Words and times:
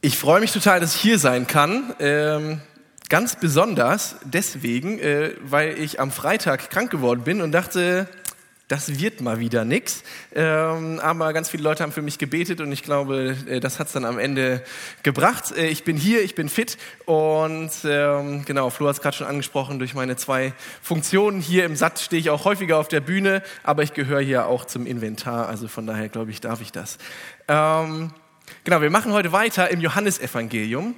Ich 0.00 0.16
freue 0.16 0.40
mich 0.40 0.52
total, 0.52 0.78
dass 0.78 0.94
ich 0.94 1.00
hier 1.00 1.18
sein 1.18 1.48
kann. 1.48 1.92
Ähm, 1.98 2.60
ganz 3.08 3.34
besonders 3.34 4.14
deswegen, 4.22 5.00
äh, 5.00 5.32
weil 5.42 5.76
ich 5.76 5.98
am 5.98 6.12
Freitag 6.12 6.70
krank 6.70 6.92
geworden 6.92 7.24
bin 7.24 7.40
und 7.40 7.50
dachte, 7.50 8.06
das 8.68 9.00
wird 9.00 9.20
mal 9.22 9.40
wieder 9.40 9.64
nix. 9.64 10.04
Ähm, 10.36 11.00
aber 11.00 11.32
ganz 11.32 11.48
viele 11.48 11.64
Leute 11.64 11.82
haben 11.82 11.90
für 11.90 12.02
mich 12.02 12.18
gebetet 12.18 12.60
und 12.60 12.70
ich 12.70 12.84
glaube, 12.84 13.34
äh, 13.48 13.58
das 13.58 13.80
hat's 13.80 13.90
dann 13.90 14.04
am 14.04 14.20
Ende 14.20 14.62
gebracht. 15.02 15.50
Äh, 15.56 15.66
ich 15.66 15.82
bin 15.82 15.96
hier, 15.96 16.22
ich 16.22 16.36
bin 16.36 16.48
fit 16.48 16.78
und 17.04 17.72
ähm, 17.82 18.44
genau, 18.44 18.70
Flo 18.70 18.86
hat 18.86 18.94
es 18.94 19.02
gerade 19.02 19.16
schon 19.16 19.26
angesprochen, 19.26 19.80
durch 19.80 19.94
meine 19.94 20.14
zwei 20.14 20.52
Funktionen 20.80 21.40
hier 21.40 21.64
im 21.64 21.74
Satt 21.74 21.98
stehe 21.98 22.20
ich 22.20 22.30
auch 22.30 22.44
häufiger 22.44 22.78
auf 22.78 22.86
der 22.86 23.00
Bühne, 23.00 23.42
aber 23.64 23.82
ich 23.82 23.94
gehöre 23.94 24.20
hier 24.20 24.46
auch 24.46 24.64
zum 24.64 24.86
Inventar, 24.86 25.48
also 25.48 25.66
von 25.66 25.88
daher 25.88 26.08
glaube 26.08 26.30
ich, 26.30 26.40
darf 26.40 26.60
ich 26.60 26.70
das. 26.70 26.98
Ähm, 27.48 28.12
Genau, 28.64 28.80
wir 28.80 28.90
machen 28.90 29.12
heute 29.12 29.32
weiter 29.32 29.70
im 29.70 29.80
Johannesevangelium. 29.80 30.94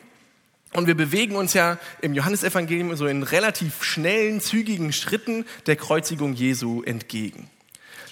Und 0.72 0.86
wir 0.86 0.94
bewegen 0.94 1.34
uns 1.34 1.52
ja 1.52 1.78
im 2.00 2.14
Johannesevangelium 2.14 2.94
so 2.94 3.06
in 3.06 3.24
relativ 3.24 3.82
schnellen, 3.82 4.40
zügigen 4.40 4.92
Schritten 4.92 5.44
der 5.66 5.74
Kreuzigung 5.76 6.32
Jesu 6.34 6.82
entgegen. 6.82 7.50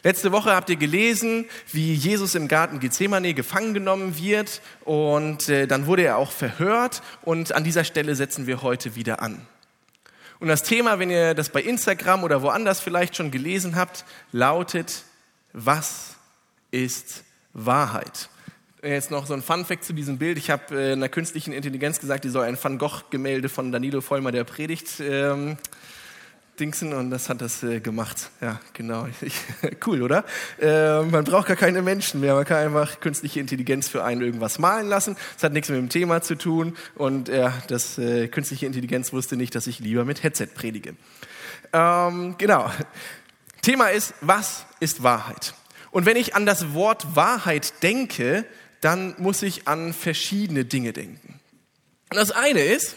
Letzte 0.02 0.32
Woche 0.32 0.54
habt 0.54 0.70
ihr 0.70 0.76
gelesen, 0.76 1.44
wie 1.72 1.94
Jesus 1.94 2.34
im 2.34 2.48
Garten 2.48 2.80
Gethsemane 2.80 3.34
gefangen 3.34 3.74
genommen 3.74 4.16
wird 4.16 4.60
und 4.84 5.48
äh, 5.48 5.66
dann 5.66 5.86
wurde 5.86 6.02
er 6.02 6.18
auch 6.18 6.30
verhört 6.30 7.02
und 7.22 7.52
an 7.52 7.64
dieser 7.64 7.84
Stelle 7.84 8.14
setzen 8.14 8.46
wir 8.46 8.62
heute 8.62 8.94
wieder 8.94 9.22
an. 9.22 9.40
Und 10.40 10.46
das 10.46 10.62
Thema, 10.62 11.00
wenn 11.00 11.10
ihr 11.10 11.34
das 11.34 11.48
bei 11.48 11.62
Instagram 11.62 12.22
oder 12.22 12.42
woanders 12.42 12.80
vielleicht 12.80 13.16
schon 13.16 13.32
gelesen 13.32 13.74
habt, 13.74 14.04
lautet, 14.30 15.02
was 15.52 16.14
ist 16.70 17.24
Wahrheit? 17.52 18.28
Jetzt 18.80 19.10
noch 19.10 19.26
so 19.26 19.34
ein 19.34 19.42
Fun-Fact 19.42 19.82
zu 19.82 19.92
diesem 19.92 20.18
Bild. 20.18 20.38
Ich 20.38 20.50
habe 20.50 20.80
äh, 20.80 20.92
einer 20.92 21.08
künstlichen 21.08 21.52
Intelligenz 21.52 21.98
gesagt, 21.98 22.22
die 22.22 22.28
soll 22.28 22.44
ein 22.44 22.56
Van 22.62 22.78
Gogh-Gemälde 22.78 23.48
von 23.48 23.72
Danilo 23.72 24.00
Vollmer, 24.00 24.30
der 24.30 24.44
predigt, 24.44 25.00
ähm, 25.00 25.56
dingsen 26.60 26.92
und 26.92 27.10
das 27.10 27.28
hat 27.28 27.40
das 27.40 27.64
äh, 27.64 27.80
gemacht. 27.80 28.30
Ja, 28.40 28.60
genau. 28.74 29.08
Cool, 29.84 30.02
oder? 30.02 30.24
Äh, 30.60 31.02
man 31.02 31.24
braucht 31.24 31.48
gar 31.48 31.56
keine 31.56 31.82
Menschen 31.82 32.20
mehr. 32.20 32.34
Man 32.34 32.44
kann 32.44 32.58
einfach 32.58 33.00
künstliche 33.00 33.40
Intelligenz 33.40 33.88
für 33.88 34.04
einen 34.04 34.20
irgendwas 34.20 34.60
malen 34.60 34.86
lassen. 34.86 35.16
Das 35.34 35.42
hat 35.42 35.52
nichts 35.52 35.68
mit 35.70 35.78
dem 35.78 35.88
Thema 35.88 36.22
zu 36.22 36.36
tun 36.36 36.76
und 36.94 37.28
ja, 37.28 37.52
das 37.66 37.98
äh, 37.98 38.28
künstliche 38.28 38.66
Intelligenz 38.66 39.12
wusste 39.12 39.36
nicht, 39.36 39.56
dass 39.56 39.66
ich 39.66 39.80
lieber 39.80 40.04
mit 40.04 40.22
Headset 40.22 40.46
predige. 40.54 40.94
Ähm, 41.72 42.36
genau. 42.38 42.70
Thema 43.60 43.88
ist, 43.88 44.14
was 44.20 44.66
ist 44.78 45.02
Wahrheit? 45.02 45.54
Und 45.90 46.06
wenn 46.06 46.16
ich 46.16 46.36
an 46.36 46.46
das 46.46 46.74
Wort 46.74 47.16
Wahrheit 47.16 47.82
denke, 47.82 48.44
dann 48.80 49.14
muss 49.18 49.42
ich 49.42 49.66
an 49.68 49.92
verschiedene 49.92 50.64
Dinge 50.64 50.92
denken. 50.92 51.40
Das 52.10 52.30
eine 52.30 52.62
ist, 52.62 52.96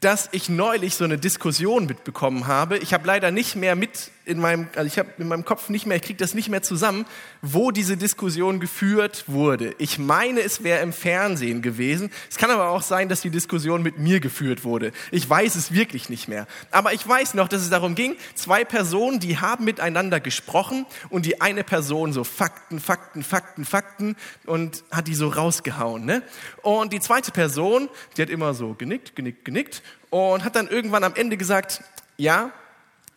dass 0.00 0.28
ich 0.32 0.48
neulich 0.48 0.94
so 0.94 1.04
eine 1.04 1.18
Diskussion 1.18 1.86
mitbekommen 1.86 2.46
habe. 2.46 2.78
Ich 2.78 2.94
habe 2.94 3.06
leider 3.06 3.30
nicht 3.30 3.56
mehr 3.56 3.74
mit 3.74 4.10
in 4.28 4.38
meinem, 4.38 4.68
also 4.76 4.86
ich 4.86 4.98
habe 4.98 5.08
in 5.18 5.26
meinem 5.26 5.44
Kopf 5.44 5.70
nicht 5.70 5.86
mehr, 5.86 5.96
ich 5.96 6.02
kriege 6.02 6.18
das 6.18 6.34
nicht 6.34 6.50
mehr 6.50 6.62
zusammen, 6.62 7.06
wo 7.40 7.70
diese 7.70 7.96
Diskussion 7.96 8.60
geführt 8.60 9.24
wurde. 9.26 9.74
Ich 9.78 9.98
meine, 9.98 10.40
es 10.40 10.62
wäre 10.62 10.82
im 10.82 10.92
Fernsehen 10.92 11.62
gewesen. 11.62 12.10
Es 12.30 12.36
kann 12.36 12.50
aber 12.50 12.68
auch 12.68 12.82
sein, 12.82 13.08
dass 13.08 13.22
die 13.22 13.30
Diskussion 13.30 13.82
mit 13.82 13.98
mir 13.98 14.20
geführt 14.20 14.64
wurde. 14.64 14.92
Ich 15.10 15.28
weiß 15.28 15.54
es 15.54 15.72
wirklich 15.72 16.10
nicht 16.10 16.28
mehr. 16.28 16.46
Aber 16.70 16.92
ich 16.92 17.08
weiß 17.08 17.34
noch, 17.34 17.48
dass 17.48 17.62
es 17.62 17.70
darum 17.70 17.94
ging, 17.94 18.16
zwei 18.34 18.64
Personen, 18.64 19.18
die 19.18 19.38
haben 19.38 19.64
miteinander 19.64 20.20
gesprochen 20.20 20.84
und 21.08 21.24
die 21.24 21.40
eine 21.40 21.64
Person 21.64 22.12
so 22.12 22.22
Fakten, 22.22 22.80
Fakten, 22.80 23.22
Fakten, 23.22 23.64
Fakten 23.64 24.16
und 24.44 24.84
hat 24.90 25.08
die 25.08 25.14
so 25.14 25.28
rausgehauen. 25.28 26.04
Ne? 26.04 26.22
Und 26.60 26.92
die 26.92 27.00
zweite 27.00 27.32
Person, 27.32 27.88
die 28.16 28.22
hat 28.22 28.28
immer 28.28 28.52
so 28.52 28.74
genickt, 28.74 29.16
genickt, 29.16 29.46
genickt 29.46 29.82
und 30.10 30.44
hat 30.44 30.54
dann 30.54 30.68
irgendwann 30.68 31.04
am 31.04 31.14
Ende 31.14 31.38
gesagt, 31.38 31.82
ja, 32.18 32.52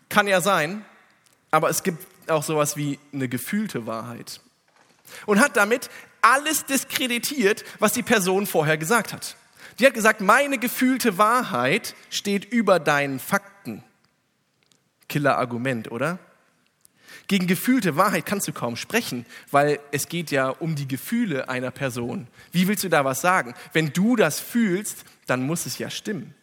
kann 0.07 0.27
ja 0.27 0.39
sein, 0.41 0.85
aber 1.51 1.69
es 1.69 1.83
gibt 1.83 2.07
auch 2.29 2.43
sowas 2.43 2.77
wie 2.77 2.97
eine 3.13 3.27
gefühlte 3.27 3.85
Wahrheit. 3.85 4.39
Und 5.25 5.39
hat 5.39 5.57
damit 5.57 5.89
alles 6.21 6.65
diskreditiert, 6.65 7.65
was 7.79 7.93
die 7.93 8.03
Person 8.03 8.47
vorher 8.47 8.77
gesagt 8.77 9.13
hat. 9.13 9.35
Die 9.79 9.85
hat 9.85 9.93
gesagt, 9.93 10.21
meine 10.21 10.57
gefühlte 10.57 11.17
Wahrheit 11.17 11.95
steht 12.09 12.45
über 12.45 12.79
deinen 12.79 13.19
Fakten. 13.19 13.83
Killer-Argument, 15.09 15.91
oder? 15.91 16.19
Gegen 17.27 17.47
gefühlte 17.47 17.95
Wahrheit 17.95 18.25
kannst 18.25 18.47
du 18.47 18.53
kaum 18.53 18.75
sprechen, 18.75 19.25
weil 19.51 19.79
es 19.91 20.07
geht 20.07 20.31
ja 20.31 20.49
um 20.49 20.75
die 20.75 20.87
Gefühle 20.87 21.49
einer 21.49 21.71
Person. 21.71 22.27
Wie 22.51 22.67
willst 22.67 22.83
du 22.83 22.89
da 22.89 23.05
was 23.05 23.21
sagen? 23.21 23.53
Wenn 23.73 23.93
du 23.93 24.15
das 24.15 24.39
fühlst, 24.39 25.05
dann 25.27 25.45
muss 25.45 25.65
es 25.65 25.77
ja 25.77 25.89
stimmen. 25.89 26.35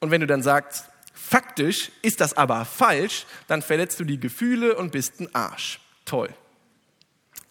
Und 0.00 0.10
wenn 0.10 0.20
du 0.20 0.26
dann 0.26 0.42
sagst, 0.42 0.90
faktisch 1.14 1.90
ist 2.02 2.20
das 2.20 2.36
aber 2.36 2.64
falsch, 2.64 3.24
dann 3.46 3.62
verletzt 3.62 3.98
du 4.00 4.04
die 4.04 4.20
Gefühle 4.20 4.76
und 4.76 4.92
bist 4.92 5.20
ein 5.20 5.34
Arsch. 5.34 5.80
Toll. 6.04 6.28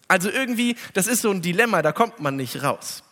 Also 0.06 0.30
irgendwie, 0.30 0.76
das 0.92 1.06
ist 1.06 1.22
so 1.22 1.30
ein 1.30 1.42
Dilemma, 1.42 1.82
da 1.82 1.92
kommt 1.92 2.20
man 2.20 2.36
nicht 2.36 2.62
raus. 2.62 3.02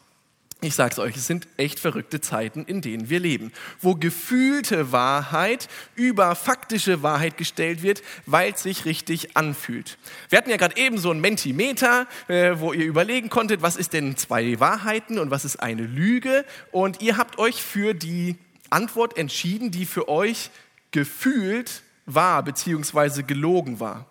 Ich 0.65 0.77
sag's 0.77 1.01
euch, 1.01 1.17
es 1.17 1.27
sind 1.27 1.49
echt 1.57 1.81
verrückte 1.81 2.21
Zeiten, 2.21 2.65
in 2.67 2.83
denen 2.83 3.11
wir 3.11 3.19
leben, 3.19 3.51
wo 3.81 3.97
gefühlte 3.97 4.93
Wahrheit 4.93 5.69
über 5.97 6.37
faktische 6.37 7.03
Wahrheit 7.03 7.37
gestellt 7.37 7.83
wird, 7.83 8.01
weil 8.27 8.53
es 8.53 8.63
sich 8.63 8.85
richtig 8.85 9.37
anfühlt. 9.37 9.99
Wir 10.29 10.39
hatten 10.39 10.51
ja 10.51 10.59
gerade 10.59 10.77
eben 10.77 10.99
so 10.99 11.11
ein 11.11 11.21
Mentimeter, 11.21 12.07
äh, 12.29 12.53
wo 12.59 12.73
ihr 12.73 12.85
überlegen 12.85 13.29
konntet, 13.29 13.61
was 13.61 13.75
ist 13.75 13.93
denn 13.93 14.17
zwei 14.17 14.61
Wahrheiten 14.61 15.19
und 15.19 15.33
was 15.33 15.45
ist 15.45 15.57
eine 15.57 15.83
Lüge. 15.83 16.45
Und 16.71 17.03
ihr 17.03 17.17
habt 17.17 17.41
euch 17.41 17.61
für 17.61 17.93
die 17.93 18.37
Antwort 18.73 19.17
entschieden, 19.17 19.71
die 19.71 19.87
für 19.87 20.09
euch 20.09 20.51
gefühlt 20.91 21.83
war, 22.07 22.43
beziehungsweise 22.43 23.23
gelogen 23.23 23.81
war. 23.81 24.07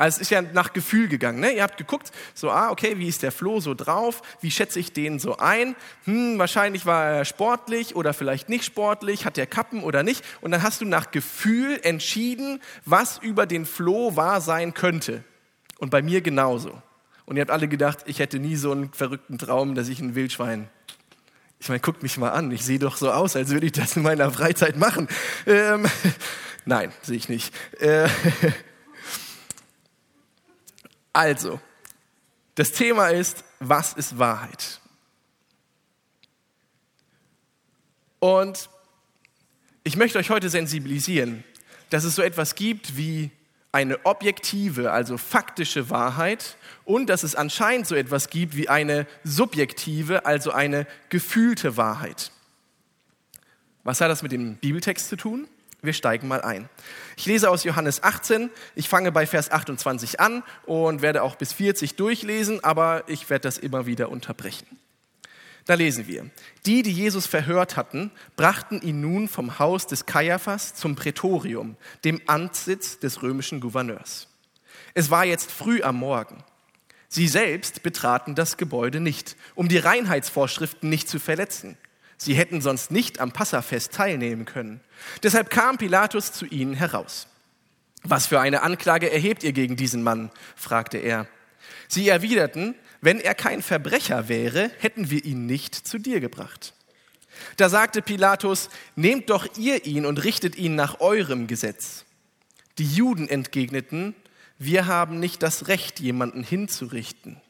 Also 0.00 0.16
es 0.16 0.22
ist 0.22 0.30
ja 0.30 0.40
nach 0.40 0.72
Gefühl 0.72 1.08
gegangen. 1.08 1.40
Ne? 1.40 1.52
Ihr 1.52 1.62
habt 1.62 1.76
geguckt, 1.76 2.10
so, 2.32 2.50
ah, 2.50 2.70
okay, 2.70 2.96
wie 2.96 3.06
ist 3.06 3.22
der 3.22 3.32
Flo 3.32 3.60
so 3.60 3.74
drauf? 3.74 4.22
Wie 4.40 4.50
schätze 4.50 4.80
ich 4.80 4.94
den 4.94 5.18
so 5.18 5.36
ein? 5.36 5.76
Hm, 6.04 6.38
wahrscheinlich 6.38 6.86
war 6.86 7.04
er 7.04 7.24
sportlich 7.26 7.94
oder 7.94 8.14
vielleicht 8.14 8.48
nicht 8.48 8.64
sportlich, 8.64 9.26
hat 9.26 9.36
er 9.36 9.46
Kappen 9.46 9.82
oder 9.82 10.02
nicht? 10.02 10.24
Und 10.40 10.52
dann 10.52 10.62
hast 10.62 10.80
du 10.80 10.86
nach 10.86 11.10
Gefühl 11.10 11.78
entschieden, 11.82 12.62
was 12.86 13.18
über 13.18 13.44
den 13.44 13.66
Flo 13.66 14.16
wahr 14.16 14.40
sein 14.40 14.72
könnte. 14.72 15.22
Und 15.78 15.90
bei 15.90 16.00
mir 16.00 16.22
genauso. 16.22 16.80
Und 17.26 17.36
ihr 17.36 17.42
habt 17.42 17.50
alle 17.50 17.68
gedacht, 17.68 17.98
ich 18.06 18.20
hätte 18.20 18.38
nie 18.38 18.56
so 18.56 18.72
einen 18.72 18.94
verrückten 18.94 19.36
Traum, 19.36 19.74
dass 19.74 19.88
ich 19.88 20.00
ein 20.00 20.14
Wildschwein 20.14 20.70
ich 21.60 21.68
meine, 21.68 21.80
guckt 21.80 22.02
mich 22.02 22.16
mal 22.16 22.30
an, 22.30 22.50
ich 22.50 22.64
sehe 22.64 22.78
doch 22.78 22.96
so 22.96 23.12
aus, 23.12 23.36
als 23.36 23.50
würde 23.50 23.66
ich 23.66 23.72
das 23.72 23.94
in 23.94 24.02
meiner 24.02 24.32
Freizeit 24.32 24.76
machen. 24.76 25.08
Ähm, 25.46 25.86
nein, 26.64 26.90
sehe 27.02 27.18
ich 27.18 27.28
nicht. 27.28 27.54
Äh, 27.78 28.08
also, 31.12 31.60
das 32.54 32.72
Thema 32.72 33.08
ist, 33.08 33.44
was 33.58 33.92
ist 33.92 34.18
Wahrheit? 34.18 34.80
Und 38.20 38.70
ich 39.84 39.96
möchte 39.96 40.18
euch 40.18 40.30
heute 40.30 40.48
sensibilisieren, 40.48 41.44
dass 41.90 42.04
es 42.04 42.14
so 42.14 42.22
etwas 42.22 42.54
gibt 42.54 42.96
wie 42.96 43.30
eine 43.72 44.04
objektive, 44.04 44.90
also 44.90 45.16
faktische 45.16 45.90
Wahrheit 45.90 46.56
und 46.84 47.08
dass 47.08 47.22
es 47.22 47.34
anscheinend 47.34 47.86
so 47.86 47.94
etwas 47.94 48.28
gibt 48.28 48.56
wie 48.56 48.68
eine 48.68 49.06
subjektive, 49.22 50.26
also 50.26 50.50
eine 50.50 50.86
gefühlte 51.08 51.76
Wahrheit. 51.76 52.32
Was 53.84 54.00
hat 54.00 54.10
das 54.10 54.22
mit 54.22 54.32
dem 54.32 54.56
Bibeltext 54.56 55.08
zu 55.08 55.16
tun? 55.16 55.48
Wir 55.82 55.92
steigen 55.94 56.28
mal 56.28 56.42
ein. 56.42 56.68
Ich 57.16 57.24
lese 57.26 57.48
aus 57.48 57.64
Johannes 57.64 58.02
18. 58.02 58.50
Ich 58.74 58.88
fange 58.88 59.12
bei 59.12 59.26
Vers 59.26 59.50
28 59.50 60.20
an 60.20 60.42
und 60.66 61.00
werde 61.00 61.22
auch 61.22 61.36
bis 61.36 61.52
40 61.54 61.96
durchlesen, 61.96 62.62
aber 62.62 63.04
ich 63.06 63.30
werde 63.30 63.42
das 63.42 63.56
immer 63.56 63.86
wieder 63.86 64.10
unterbrechen. 64.10 64.79
Da 65.70 65.76
lesen 65.76 66.08
wir, 66.08 66.28
die, 66.66 66.82
die 66.82 66.90
Jesus 66.90 67.28
verhört 67.28 67.76
hatten, 67.76 68.10
brachten 68.34 68.82
ihn 68.82 69.00
nun 69.00 69.28
vom 69.28 69.60
Haus 69.60 69.86
des 69.86 70.04
Kaiaphas 70.04 70.74
zum 70.74 70.96
Prätorium, 70.96 71.76
dem 72.02 72.20
Amtssitz 72.26 72.98
des 72.98 73.22
römischen 73.22 73.60
Gouverneurs. 73.60 74.26
Es 74.94 75.10
war 75.10 75.24
jetzt 75.24 75.52
früh 75.52 75.80
am 75.82 75.94
Morgen. 75.94 76.42
Sie 77.08 77.28
selbst 77.28 77.84
betraten 77.84 78.34
das 78.34 78.56
Gebäude 78.56 78.98
nicht, 78.98 79.36
um 79.54 79.68
die 79.68 79.78
Reinheitsvorschriften 79.78 80.90
nicht 80.90 81.08
zu 81.08 81.20
verletzen. 81.20 81.76
Sie 82.16 82.34
hätten 82.34 82.60
sonst 82.60 82.90
nicht 82.90 83.20
am 83.20 83.30
Passafest 83.30 83.92
teilnehmen 83.92 84.46
können. 84.46 84.80
Deshalb 85.22 85.50
kam 85.50 85.78
Pilatus 85.78 86.32
zu 86.32 86.46
ihnen 86.46 86.74
heraus. 86.74 87.28
Was 88.02 88.26
für 88.26 88.40
eine 88.40 88.62
Anklage 88.62 89.12
erhebt 89.12 89.44
ihr 89.44 89.52
gegen 89.52 89.76
diesen 89.76 90.02
Mann? 90.02 90.32
fragte 90.56 90.98
er. 90.98 91.28
Sie 91.86 92.08
erwiderten, 92.08 92.74
wenn 93.00 93.20
er 93.20 93.34
kein 93.34 93.62
Verbrecher 93.62 94.28
wäre, 94.28 94.70
hätten 94.78 95.10
wir 95.10 95.24
ihn 95.24 95.46
nicht 95.46 95.74
zu 95.74 95.98
dir 95.98 96.20
gebracht. 96.20 96.74
Da 97.56 97.68
sagte 97.68 98.02
Pilatus, 98.02 98.68
nehmt 98.96 99.30
doch 99.30 99.46
ihr 99.56 99.86
ihn 99.86 100.04
und 100.04 100.22
richtet 100.24 100.56
ihn 100.56 100.74
nach 100.74 101.00
eurem 101.00 101.46
Gesetz. 101.46 102.04
Die 102.78 102.86
Juden 102.86 103.28
entgegneten, 103.28 104.14
wir 104.58 104.86
haben 104.86 105.20
nicht 105.20 105.42
das 105.42 105.68
Recht, 105.68 106.00
jemanden 106.00 106.42
hinzurichten. 106.42 107.40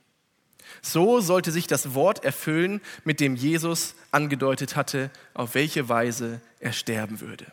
So 0.83 1.21
sollte 1.21 1.51
sich 1.51 1.67
das 1.67 1.95
Wort 1.95 2.25
erfüllen, 2.25 2.81
mit 3.05 3.21
dem 3.21 3.35
Jesus 3.35 3.95
angedeutet 4.13 4.77
hatte, 4.77 5.11
auf 5.35 5.55
welche 5.55 5.89
Weise 5.89 6.41
er 6.61 6.73
sterben 6.73 7.21
würde. 7.21 7.47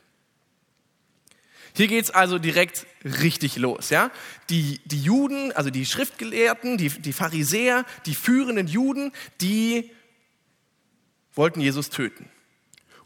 Hier 1.77 1.88
geht's 1.88 2.09
also 2.09 2.39
direkt 2.39 2.88
richtig 3.06 3.56
los. 3.57 3.91
Ja? 3.91 4.09
Die, 4.50 4.81
die 4.85 5.00
Juden, 5.00 5.51
also 5.51 5.69
die 5.69 5.85
Schriftgelehrten, 5.85 6.75
die, 6.77 6.89
die 6.89 7.13
Pharisäer, 7.13 7.85
die 8.07 8.15
führenden 8.15 8.65
Juden, 8.65 9.12
die 9.41 9.91
wollten 11.35 11.62
Jesus 11.62 11.91
töten. 11.91 12.27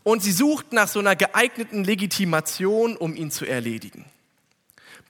Und 0.03 0.23
sie 0.23 0.31
suchten 0.31 0.75
nach 0.75 0.87
so 0.87 0.99
einer 0.99 1.17
geeigneten 1.17 1.83
Legitimation, 1.83 2.95
um 2.95 3.13
ihn 3.13 3.29
zu 3.29 3.45
erledigen. 3.45 4.05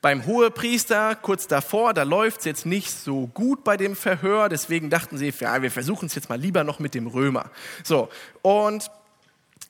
Beim 0.01 0.25
Hohepriester 0.25 1.15
kurz 1.15 1.45
davor, 1.45 1.93
da 1.93 2.01
läuft 2.01 2.39
es 2.39 2.45
jetzt 2.45 2.65
nicht 2.65 2.89
so 2.89 3.27
gut 3.27 3.63
bei 3.63 3.77
dem 3.77 3.95
Verhör, 3.95 4.49
deswegen 4.49 4.89
dachten 4.89 5.19
sie, 5.19 5.31
ja, 5.39 5.61
wir 5.61 5.69
versuchen 5.69 6.07
es 6.07 6.15
jetzt 6.15 6.29
mal 6.29 6.39
lieber 6.39 6.63
noch 6.63 6.79
mit 6.79 6.95
dem 6.95 7.05
Römer. 7.05 7.51
So, 7.83 8.09
und 8.41 8.89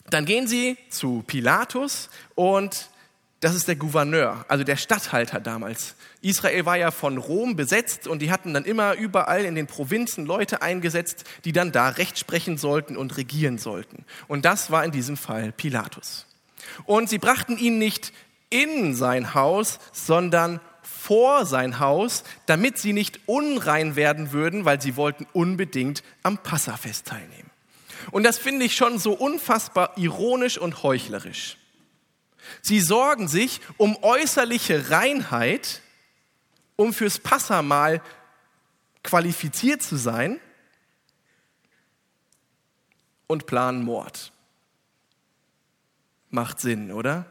dann 0.09 0.23
gehen 0.23 0.47
sie 0.47 0.77
zu 0.89 1.25
Pilatus 1.27 2.09
und 2.35 2.89
das 3.41 3.55
ist 3.55 3.67
der 3.67 3.75
Gouverneur, 3.75 4.45
also 4.47 4.63
der 4.63 4.77
Statthalter 4.77 5.39
damals. 5.39 5.95
Israel 6.21 6.65
war 6.67 6.77
ja 6.77 6.91
von 6.91 7.17
Rom 7.17 7.55
besetzt 7.55 8.07
und 8.07 8.21
die 8.21 8.31
hatten 8.31 8.53
dann 8.53 8.65
immer 8.65 8.93
überall 8.93 9.45
in 9.45 9.55
den 9.55 9.65
Provinzen 9.65 10.27
Leute 10.27 10.61
eingesetzt, 10.61 11.23
die 11.43 11.51
dann 11.51 11.71
da 11.71 11.89
Recht 11.89 12.19
sprechen 12.19 12.59
sollten 12.59 12.95
und 12.95 13.17
regieren 13.17 13.57
sollten. 13.57 14.05
Und 14.27 14.45
das 14.45 14.69
war 14.69 14.85
in 14.85 14.91
diesem 14.91 15.17
Fall 15.17 15.51
Pilatus. 15.51 16.27
Und 16.85 17.09
sie 17.09 17.17
brachten 17.17 17.57
ihn 17.57 17.79
nicht 17.79 18.13
in 18.51 18.93
sein 18.93 19.33
Haus, 19.33 19.79
sondern 19.91 20.59
vor 20.83 21.47
sein 21.47 21.79
Haus, 21.79 22.23
damit 22.45 22.77
sie 22.77 22.93
nicht 22.93 23.21
unrein 23.25 23.95
werden 23.95 24.33
würden, 24.33 24.65
weil 24.65 24.79
sie 24.79 24.95
wollten 24.95 25.25
unbedingt 25.33 26.03
am 26.21 26.37
Passafest 26.37 27.07
teilnehmen. 27.07 27.49
Und 28.11 28.21
das 28.21 28.37
finde 28.37 28.65
ich 28.65 28.75
schon 28.75 28.99
so 28.99 29.13
unfassbar 29.13 29.97
ironisch 29.97 30.59
und 30.59 30.83
heuchlerisch. 30.83 31.57
Sie 32.61 32.79
sorgen 32.79 33.27
sich 33.27 33.61
um 33.77 33.97
äußerliche 34.03 34.89
Reinheit, 34.89 35.81
um 36.75 36.93
fürs 36.93 37.19
Passamal 37.19 38.01
qualifiziert 39.03 39.81
zu 39.81 39.95
sein 39.95 40.39
und 43.27 43.45
planen 43.45 43.83
Mord. 43.83 44.31
Macht 46.29 46.59
Sinn, 46.59 46.91
oder? 46.91 47.25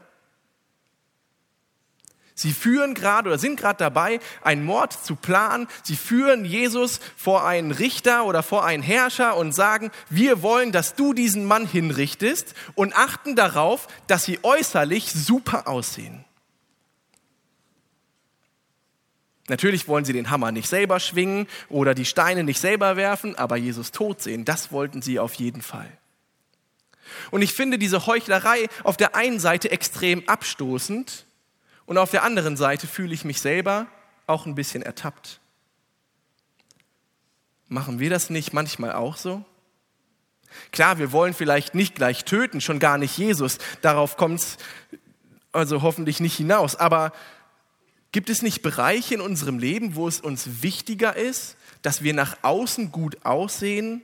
Sie 2.41 2.53
führen 2.53 2.95
gerade 2.95 3.29
oder 3.29 3.37
sind 3.37 3.59
gerade 3.59 3.77
dabei, 3.77 4.19
einen 4.41 4.65
Mord 4.65 4.93
zu 4.93 5.15
planen. 5.15 5.67
Sie 5.83 5.95
führen 5.95 6.43
Jesus 6.43 6.99
vor 7.15 7.45
einen 7.45 7.71
Richter 7.71 8.25
oder 8.25 8.41
vor 8.41 8.65
einen 8.65 8.81
Herrscher 8.81 9.37
und 9.37 9.53
sagen, 9.53 9.91
wir 10.09 10.41
wollen, 10.41 10.71
dass 10.71 10.95
du 10.95 11.13
diesen 11.13 11.45
Mann 11.45 11.67
hinrichtest 11.67 12.55
und 12.73 12.95
achten 12.95 13.35
darauf, 13.35 13.87
dass 14.07 14.25
sie 14.25 14.39
äußerlich 14.41 15.11
super 15.11 15.67
aussehen. 15.67 16.25
Natürlich 19.47 19.87
wollen 19.87 20.05
sie 20.05 20.13
den 20.13 20.31
Hammer 20.31 20.51
nicht 20.51 20.67
selber 20.67 20.99
schwingen 20.99 21.47
oder 21.69 21.93
die 21.93 22.05
Steine 22.05 22.43
nicht 22.43 22.59
selber 22.59 22.95
werfen, 22.95 23.35
aber 23.35 23.55
Jesus 23.55 23.91
tot 23.91 24.19
sehen, 24.21 24.45
das 24.45 24.71
wollten 24.71 25.03
sie 25.03 25.19
auf 25.19 25.35
jeden 25.35 25.61
Fall. 25.61 25.91
Und 27.29 27.43
ich 27.43 27.53
finde 27.53 27.77
diese 27.77 28.07
Heuchlerei 28.07 28.67
auf 28.83 28.97
der 28.97 29.15
einen 29.15 29.39
Seite 29.39 29.69
extrem 29.69 30.27
abstoßend, 30.27 31.27
und 31.91 31.97
auf 31.97 32.09
der 32.09 32.23
anderen 32.23 32.55
Seite 32.55 32.87
fühle 32.87 33.13
ich 33.13 33.25
mich 33.25 33.41
selber 33.41 33.85
auch 34.25 34.45
ein 34.45 34.55
bisschen 34.55 34.81
ertappt. 34.81 35.41
Machen 37.67 37.99
wir 37.99 38.09
das 38.09 38.29
nicht 38.29 38.53
manchmal 38.53 38.93
auch 38.93 39.17
so? 39.17 39.43
Klar, 40.71 40.99
wir 40.99 41.11
wollen 41.11 41.33
vielleicht 41.33 41.75
nicht 41.75 41.95
gleich 41.95 42.23
töten, 42.23 42.61
schon 42.61 42.79
gar 42.79 42.97
nicht 42.97 43.17
Jesus. 43.17 43.57
Darauf 43.81 44.15
kommt 44.15 44.39
es 44.39 44.57
also 45.51 45.81
hoffentlich 45.81 46.21
nicht 46.21 46.37
hinaus. 46.37 46.77
Aber 46.77 47.11
gibt 48.13 48.29
es 48.29 48.41
nicht 48.41 48.61
Bereiche 48.61 49.15
in 49.15 49.19
unserem 49.19 49.59
Leben, 49.59 49.93
wo 49.95 50.07
es 50.07 50.21
uns 50.21 50.61
wichtiger 50.61 51.17
ist, 51.17 51.57
dass 51.81 52.01
wir 52.01 52.13
nach 52.13 52.37
außen 52.41 52.93
gut 52.93 53.25
aussehen, 53.25 54.01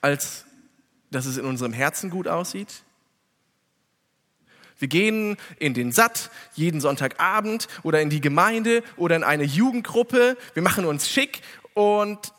als 0.00 0.46
dass 1.10 1.26
es 1.26 1.36
in 1.36 1.44
unserem 1.44 1.74
Herzen 1.74 2.08
gut 2.08 2.26
aussieht? 2.26 2.83
Wir 4.84 4.88
gehen 4.88 5.38
in 5.58 5.72
den 5.72 5.92
Satt 5.92 6.30
jeden 6.52 6.82
Sonntagabend 6.82 7.68
oder 7.84 8.02
in 8.02 8.10
die 8.10 8.20
Gemeinde 8.20 8.82
oder 8.98 9.16
in 9.16 9.24
eine 9.24 9.44
Jugendgruppe. 9.44 10.36
Wir 10.52 10.62
machen 10.62 10.84
uns 10.84 11.08
schick 11.08 11.40
und 11.72 12.34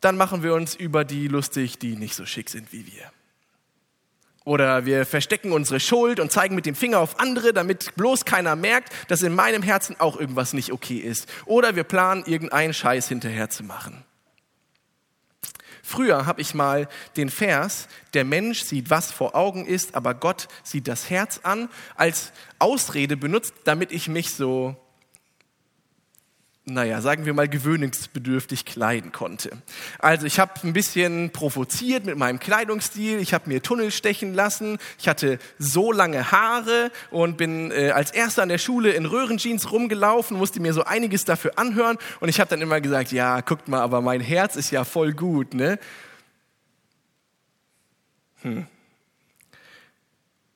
dann 0.00 0.16
machen 0.16 0.44
wir 0.44 0.54
uns 0.54 0.76
über 0.76 1.04
die 1.04 1.26
lustig, 1.26 1.80
die 1.80 1.96
nicht 1.96 2.14
so 2.14 2.24
schick 2.24 2.50
sind 2.50 2.72
wie 2.72 2.86
wir. 2.86 3.10
Oder 4.44 4.86
wir 4.86 5.06
verstecken 5.06 5.50
unsere 5.50 5.80
Schuld 5.80 6.20
und 6.20 6.30
zeigen 6.30 6.54
mit 6.54 6.66
dem 6.66 6.76
Finger 6.76 7.00
auf 7.00 7.18
andere, 7.18 7.52
damit 7.52 7.96
bloß 7.96 8.24
keiner 8.24 8.54
merkt, 8.54 8.92
dass 9.10 9.22
in 9.22 9.34
meinem 9.34 9.64
Herzen 9.64 9.98
auch 9.98 10.20
irgendwas 10.20 10.52
nicht 10.52 10.70
okay 10.70 10.98
ist. 10.98 11.28
Oder 11.46 11.74
wir 11.74 11.82
planen, 11.82 12.22
irgendeinen 12.26 12.74
Scheiß 12.74 13.08
hinterher 13.08 13.50
zu 13.50 13.64
machen. 13.64 14.04
Früher 15.88 16.26
habe 16.26 16.42
ich 16.42 16.52
mal 16.52 16.86
den 17.16 17.30
Vers, 17.30 17.88
der 18.12 18.26
Mensch 18.26 18.60
sieht, 18.60 18.90
was 18.90 19.10
vor 19.10 19.34
Augen 19.34 19.64
ist, 19.64 19.94
aber 19.94 20.12
Gott 20.12 20.46
sieht 20.62 20.86
das 20.86 21.08
Herz 21.08 21.40
an, 21.44 21.70
als 21.96 22.32
Ausrede 22.58 23.16
benutzt, 23.16 23.54
damit 23.64 23.90
ich 23.90 24.06
mich 24.06 24.34
so 24.34 24.76
naja, 26.68 27.00
sagen 27.00 27.24
wir 27.24 27.34
mal, 27.34 27.48
gewöhnungsbedürftig 27.48 28.64
kleiden 28.64 29.12
konnte. 29.12 29.50
Also 29.98 30.26
ich 30.26 30.38
habe 30.38 30.52
ein 30.64 30.72
bisschen 30.72 31.30
provoziert 31.30 32.04
mit 32.04 32.16
meinem 32.16 32.38
Kleidungsstil, 32.38 33.18
ich 33.18 33.34
habe 33.34 33.48
mir 33.48 33.62
Tunnel 33.62 33.90
stechen 33.90 34.34
lassen, 34.34 34.78
ich 34.98 35.08
hatte 35.08 35.38
so 35.58 35.92
lange 35.92 36.30
Haare 36.30 36.90
und 37.10 37.36
bin 37.36 37.70
äh, 37.70 37.90
als 37.90 38.10
erster 38.10 38.42
an 38.42 38.48
der 38.48 38.58
Schule 38.58 38.92
in 38.92 39.06
Röhrenjeans 39.06 39.72
rumgelaufen, 39.72 40.36
musste 40.36 40.60
mir 40.60 40.72
so 40.74 40.84
einiges 40.84 41.24
dafür 41.24 41.52
anhören 41.58 41.98
und 42.20 42.28
ich 42.28 42.40
habe 42.40 42.50
dann 42.50 42.60
immer 42.60 42.80
gesagt, 42.80 43.12
ja, 43.12 43.40
guckt 43.40 43.68
mal, 43.68 43.80
aber 43.80 44.00
mein 44.00 44.20
Herz 44.20 44.56
ist 44.56 44.70
ja 44.70 44.84
voll 44.84 45.12
gut, 45.12 45.54
ne? 45.54 45.78
Hm. 48.42 48.66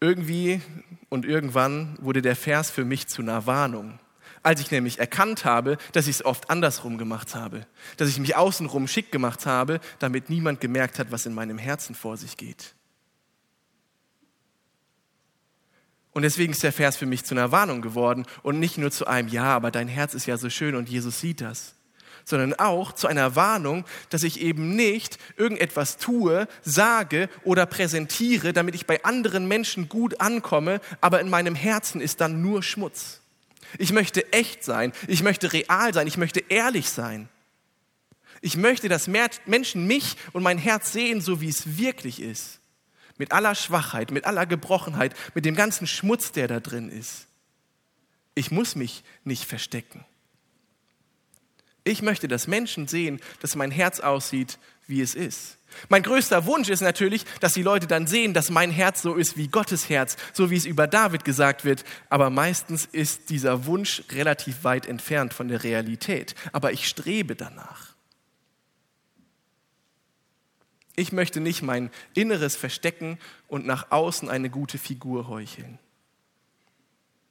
Irgendwie 0.01 0.61
und 1.09 1.25
irgendwann 1.25 1.97
wurde 2.01 2.23
der 2.23 2.37
Vers 2.37 2.71
für 2.71 2.85
mich 2.85 3.07
zu 3.07 3.23
einer 3.23 3.47
Warnung 3.47 3.99
als 4.43 4.61
ich 4.61 4.71
nämlich 4.71 4.99
erkannt 4.99 5.45
habe, 5.45 5.79
dass 5.93 6.07
ich 6.07 6.17
es 6.17 6.25
oft 6.25 6.51
andersrum 6.51 6.99
gemacht 6.99 7.35
habe, 7.35 7.67
dass 7.97 8.09
ich 8.09 8.19
mich 8.19 8.37
außenrum 8.37 8.89
schick 8.89 9.13
gemacht 9.13 9.47
habe, 9.47 9.81
damit 9.99 10.31
niemand 10.31 10.61
gemerkt 10.61 10.99
hat, 10.99 11.11
was 11.11 11.27
in 11.27 11.35
meinem 11.35 11.59
Herzen 11.59 11.95
vor 11.95 12.17
sich 12.17 12.37
geht. 12.37 12.75
Und 16.13 16.23
deswegen 16.23 16.53
ist 16.53 16.63
der 16.63 16.73
Vers 16.73 16.97
für 16.97 17.07
mich 17.07 17.25
zu 17.25 17.35
einer 17.35 17.53
Warnung 17.53 17.81
geworden 17.81 18.27
und 18.43 18.59
nicht 18.59 18.77
nur 18.77 18.91
zu 18.91 19.07
einem 19.07 19.29
Ja, 19.29 19.45
aber 19.45 19.71
dein 19.71 19.89
Herz 19.89 20.13
ist 20.13 20.27
ja 20.27 20.37
so 20.37 20.51
schön 20.51 20.75
und 20.75 20.89
Jesus 20.89 21.21
sieht 21.21 21.41
das, 21.41 21.75
sondern 22.25 22.53
auch 22.55 22.93
zu 22.93 23.07
einer 23.07 23.35
Warnung, 23.35 23.87
dass 24.11 24.23
ich 24.23 24.43
eben 24.43 24.77
nicht 24.77 25.19
irgendetwas 25.39 25.97
tue, 25.97 26.49
sage 26.61 27.31
oder 27.45 27.65
präsentiere, 27.65 28.53
damit 28.53 28.75
ich 28.75 28.87
bei 28.87 29.03
anderen 29.05 29.49
Menschen 29.49 29.89
gut 29.89 30.21
ankomme, 30.21 30.81
aber 31.01 31.21
in 31.21 31.31
meinem 31.31 31.55
Herzen 31.55 32.03
ist 32.03 32.21
dann 32.21 32.43
nur 32.43 32.63
Schmutz. 32.63 33.22
Ich 33.79 33.93
möchte 33.93 34.33
echt 34.33 34.65
sein. 34.65 34.93
Ich 35.07 35.23
möchte 35.23 35.53
real 35.53 35.95
sein. 35.95 36.07
Ich 36.07 36.17
möchte 36.17 36.41
ehrlich 36.49 36.89
sein. 36.89 37.29
Ich 38.41 38.57
möchte, 38.57 38.89
dass 38.89 39.09
Menschen 39.09 39.87
mich 39.87 40.17
und 40.33 40.43
mein 40.43 40.59
Herz 40.59 40.93
sehen, 40.93 41.21
so 41.21 41.41
wie 41.41 41.49
es 41.49 41.79
wirklich 41.79 42.21
ist. 42.21 42.61
Mit 43.19 43.33
aller 43.33 43.55
Schwachheit, 43.55 44.11
mit 44.11 44.25
aller 44.25 44.47
Gebrochenheit, 44.47 45.15
mit 45.35 45.45
dem 45.45 45.55
ganzen 45.55 45.87
Schmutz, 45.87 46.33
der 46.33 46.49
da 46.49 46.59
drin 46.59 46.91
ist. 46.91 47.29
Ich 48.35 48.51
muss 48.51 48.75
mich 48.75 49.05
nicht 49.25 49.45
verstecken. 49.45 50.05
Ich 51.85 52.03
möchte, 52.03 52.29
dass 52.29 52.47
Menschen 52.47 52.87
sehen, 52.87 53.21
dass 53.41 53.57
mein 53.57 53.71
Herz 53.71 54.01
aussieht, 54.01 54.59
wie 54.87 55.01
es 55.01 55.15
ist. 55.15 55.59
Mein 55.89 56.03
größter 56.03 56.45
Wunsch 56.47 56.69
ist 56.69 56.83
natürlich, 56.83 57.25
dass 57.41 57.55
die 57.55 57.63
Leute 57.63 57.87
dann 57.87 58.07
sehen, 58.07 58.35
dass 58.35 58.51
mein 58.51 58.71
Herz 58.71 59.03
so 59.03 59.15
ist 59.15 59.37
wie 59.37 59.49
Gottes 59.49 59.89
Herz, 59.89 60.17
so 60.33 60.51
wie 60.51 60.57
es 60.57 60.67
über 60.67 60.87
David 60.87 61.25
gesagt 61.25 61.65
wird. 61.65 61.85
Aber 62.11 62.31
meistens 62.31 62.85
ist 62.85 63.31
dieser 63.31 63.65
Wunsch 63.67 64.03
relativ 64.11 64.65
weit 64.65 64.87
entfernt 64.87 65.35
von 65.35 65.49
der 65.49 65.65
Realität. 65.65 66.35
Aber 66.53 66.73
ich 66.73 66.87
strebe 66.87 67.35
danach. 67.35 67.93
Ich 70.95 71.11
möchte 71.11 71.41
nicht 71.41 71.63
mein 71.63 71.91
Inneres 72.13 72.55
verstecken 72.55 73.19
und 73.49 73.67
nach 73.67 73.91
außen 73.91 74.29
eine 74.29 74.51
gute 74.51 74.77
Figur 74.77 75.27
heucheln. 75.29 75.79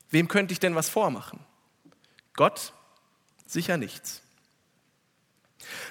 Wem 0.09 0.27
könnte 0.27 0.51
ich 0.51 0.59
denn 0.59 0.75
was 0.75 0.89
vormachen? 0.89 1.39
Gott? 2.33 2.73
Sicher 3.45 3.77
nichts. 3.77 4.23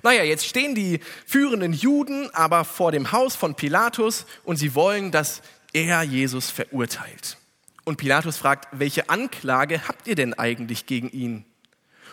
Naja, 0.02 0.24
jetzt 0.24 0.46
stehen 0.46 0.74
die 0.74 1.00
führenden 1.26 1.72
Juden 1.72 2.28
aber 2.34 2.64
vor 2.64 2.92
dem 2.92 3.12
Haus 3.12 3.36
von 3.36 3.54
Pilatus 3.54 4.26
und 4.44 4.56
sie 4.56 4.74
wollen, 4.74 5.10
dass 5.10 5.42
er 5.72 6.02
Jesus 6.02 6.50
verurteilt. 6.50 7.36
Und 7.84 7.96
Pilatus 7.96 8.36
fragt, 8.36 8.68
welche 8.72 9.08
Anklage 9.08 9.88
habt 9.88 10.06
ihr 10.06 10.14
denn 10.14 10.34
eigentlich 10.34 10.86
gegen 10.86 11.10
ihn? 11.10 11.44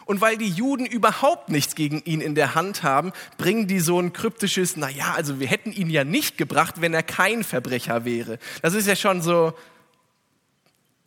Und 0.05 0.21
weil 0.21 0.37
die 0.37 0.49
Juden 0.49 0.85
überhaupt 0.85 1.49
nichts 1.49 1.75
gegen 1.75 2.01
ihn 2.05 2.21
in 2.21 2.33
der 2.33 2.55
Hand 2.55 2.81
haben, 2.81 3.11
bringen 3.37 3.67
die 3.67 3.81
so 3.81 3.99
ein 3.99 4.13
kryptisches, 4.13 4.77
naja, 4.77 5.13
also 5.15 5.41
wir 5.41 5.47
hätten 5.47 5.73
ihn 5.73 5.89
ja 5.89 6.05
nicht 6.05 6.37
gebracht, 6.37 6.75
wenn 6.79 6.93
er 6.93 7.03
kein 7.03 7.43
Verbrecher 7.43 8.05
wäre. 8.05 8.39
Das 8.61 8.73
ist 8.73 8.87
ja 8.87 8.95
schon 8.95 9.21
so, 9.21 9.53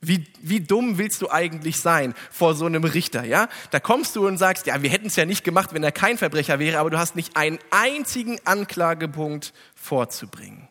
wie, 0.00 0.25
wie 0.40 0.61
dumm 0.61 0.97
willst 0.97 1.21
du 1.21 1.30
eigentlich 1.30 1.80
sein 1.80 2.14
vor 2.30 2.54
so 2.54 2.64
einem 2.64 2.85
Richter, 2.85 3.25
ja? 3.25 3.49
Da 3.71 3.80
kommst 3.80 4.16
du 4.16 4.26
und 4.26 4.38
sagst, 4.38 4.66
ja, 4.66 4.83
wir 4.83 4.90
hätten 4.90 5.09
es 5.09 5.16
ja 5.16 5.26
nicht 5.26 5.45
gemacht, 5.45 5.75
wenn 5.75 5.85
er 5.85 5.92
kein 5.92 6.16
Verbrecher 6.16 6.59
wäre, 6.59 6.78
aber 6.78 6.90
du 6.90 6.99
hast 6.99 7.16
nicht 7.16 7.37
einen 7.37 7.59
einzigen 7.71 8.38
Anklagepunkt 8.45 9.52
vorzubringen. 9.75 10.69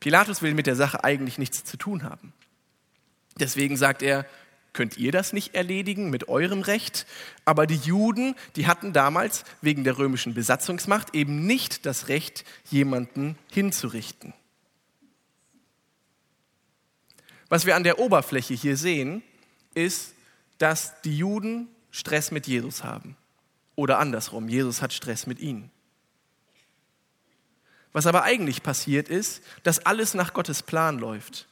Pilatus 0.00 0.42
will 0.42 0.54
mit 0.54 0.66
der 0.66 0.76
Sache 0.76 1.04
eigentlich 1.04 1.38
nichts 1.38 1.64
zu 1.64 1.76
tun 1.76 2.04
haben. 2.04 2.32
Deswegen 3.40 3.76
sagt 3.76 4.02
er, 4.02 4.26
könnt 4.74 4.98
ihr 4.98 5.10
das 5.10 5.32
nicht 5.32 5.54
erledigen 5.54 6.10
mit 6.10 6.28
eurem 6.28 6.60
Recht? 6.60 7.06
Aber 7.44 7.66
die 7.66 7.76
Juden, 7.76 8.34
die 8.56 8.66
hatten 8.66 8.92
damals 8.92 9.44
wegen 9.62 9.84
der 9.84 9.96
römischen 9.96 10.34
Besatzungsmacht 10.34 11.14
eben 11.14 11.46
nicht 11.46 11.86
das 11.86 12.08
Recht, 12.08 12.44
jemanden 12.70 13.36
hinzurichten. 13.50 14.34
Was 17.48 17.66
wir 17.66 17.76
an 17.76 17.84
der 17.84 17.98
Oberfläche 17.98 18.54
hier 18.54 18.76
sehen, 18.76 19.22
ist, 19.74 20.14
dass 20.58 21.00
die 21.02 21.16
Juden 21.16 21.68
Stress 21.90 22.30
mit 22.30 22.46
Jesus 22.46 22.84
haben. 22.84 23.16
Oder 23.74 23.98
andersrum, 23.98 24.48
Jesus 24.48 24.82
hat 24.82 24.92
Stress 24.92 25.26
mit 25.26 25.38
ihnen. 25.38 25.70
Was 27.92 28.06
aber 28.06 28.22
eigentlich 28.24 28.62
passiert 28.62 29.08
ist, 29.08 29.42
dass 29.62 29.84
alles 29.86 30.14
nach 30.14 30.34
Gottes 30.34 30.62
Plan 30.62 30.98
läuft. 30.98 31.46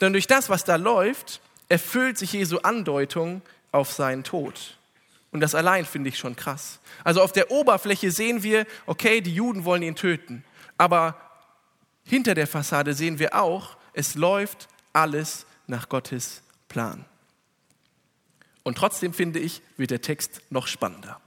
Denn 0.00 0.12
durch 0.12 0.26
das, 0.26 0.48
was 0.48 0.64
da 0.64 0.76
läuft, 0.76 1.40
erfüllt 1.68 2.18
sich 2.18 2.32
Jesu 2.32 2.58
Andeutung 2.58 3.42
auf 3.72 3.92
seinen 3.92 4.22
Tod. 4.22 4.76
Und 5.32 5.40
das 5.40 5.54
allein 5.54 5.86
finde 5.86 6.08
ich 6.08 6.18
schon 6.18 6.36
krass. 6.36 6.80
Also 7.04 7.22
auf 7.22 7.32
der 7.32 7.50
Oberfläche 7.50 8.10
sehen 8.10 8.42
wir, 8.42 8.66
okay, 8.86 9.20
die 9.20 9.34
Juden 9.34 9.64
wollen 9.64 9.82
ihn 9.82 9.96
töten. 9.96 10.44
Aber 10.76 11.16
hinter 12.04 12.34
der 12.34 12.46
Fassade 12.46 12.94
sehen 12.94 13.18
wir 13.18 13.34
auch, 13.34 13.76
es 13.92 14.14
läuft 14.14 14.68
alles 14.92 15.46
nach 15.66 15.88
Gottes 15.88 16.42
Plan. 16.68 17.04
Und 18.62 18.76
trotzdem 18.76 19.12
finde 19.12 19.38
ich, 19.38 19.62
wird 19.76 19.90
der 19.90 20.02
Text 20.02 20.42
noch 20.50 20.66
spannender. 20.66 21.20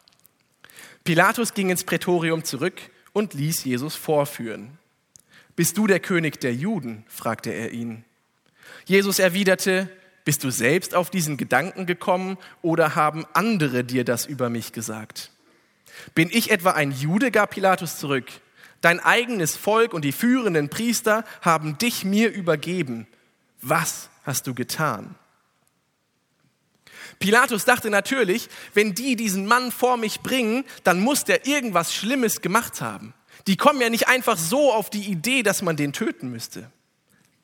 Pilatus 1.03 1.53
ging 1.53 1.69
ins 1.69 1.83
Prätorium 1.83 2.43
zurück 2.43 2.79
und 3.11 3.33
ließ 3.33 3.63
Jesus 3.65 3.95
vorführen. 3.95 4.77
Bist 5.55 5.77
du 5.77 5.87
der 5.87 5.99
König 5.99 6.39
der 6.39 6.53
Juden? 6.53 7.03
fragte 7.07 7.51
er 7.51 7.71
ihn. 7.71 8.05
Jesus 8.85 9.19
erwiderte, 9.19 9.89
bist 10.25 10.43
du 10.43 10.49
selbst 10.49 10.95
auf 10.95 11.09
diesen 11.09 11.37
Gedanken 11.37 11.85
gekommen 11.85 12.37
oder 12.61 12.95
haben 12.95 13.25
andere 13.33 13.83
dir 13.83 14.05
das 14.05 14.25
über 14.25 14.49
mich 14.49 14.71
gesagt? 14.71 15.31
Bin 16.15 16.29
ich 16.31 16.49
etwa 16.49 16.71
ein 16.71 16.91
Jude, 16.91 17.29
gab 17.29 17.51
Pilatus 17.51 17.97
zurück. 17.97 18.25
Dein 18.81 18.99
eigenes 18.99 19.55
Volk 19.55 19.93
und 19.93 20.03
die 20.03 20.11
führenden 20.11 20.69
Priester 20.69 21.23
haben 21.41 21.77
dich 21.77 22.03
mir 22.03 22.31
übergeben. 22.31 23.07
Was 23.63 24.09
hast 24.23 24.45
du 24.45 24.53
getan? 24.53 25.15
Pilatus 27.19 27.65
dachte 27.65 27.89
natürlich, 27.89 28.49
wenn 28.73 28.93
die 28.93 29.15
diesen 29.15 29.45
Mann 29.45 29.71
vor 29.71 29.97
mich 29.97 30.19
bringen, 30.19 30.65
dann 30.83 30.99
muss 30.99 31.23
der 31.23 31.47
irgendwas 31.47 31.93
Schlimmes 31.93 32.41
gemacht 32.41 32.81
haben. 32.81 33.13
Die 33.47 33.57
kommen 33.57 33.81
ja 33.81 33.89
nicht 33.89 34.07
einfach 34.07 34.37
so 34.37 34.73
auf 34.73 34.89
die 34.89 35.03
Idee, 35.03 35.43
dass 35.43 35.61
man 35.61 35.77
den 35.77 35.93
töten 35.93 36.29
müsste. 36.29 36.69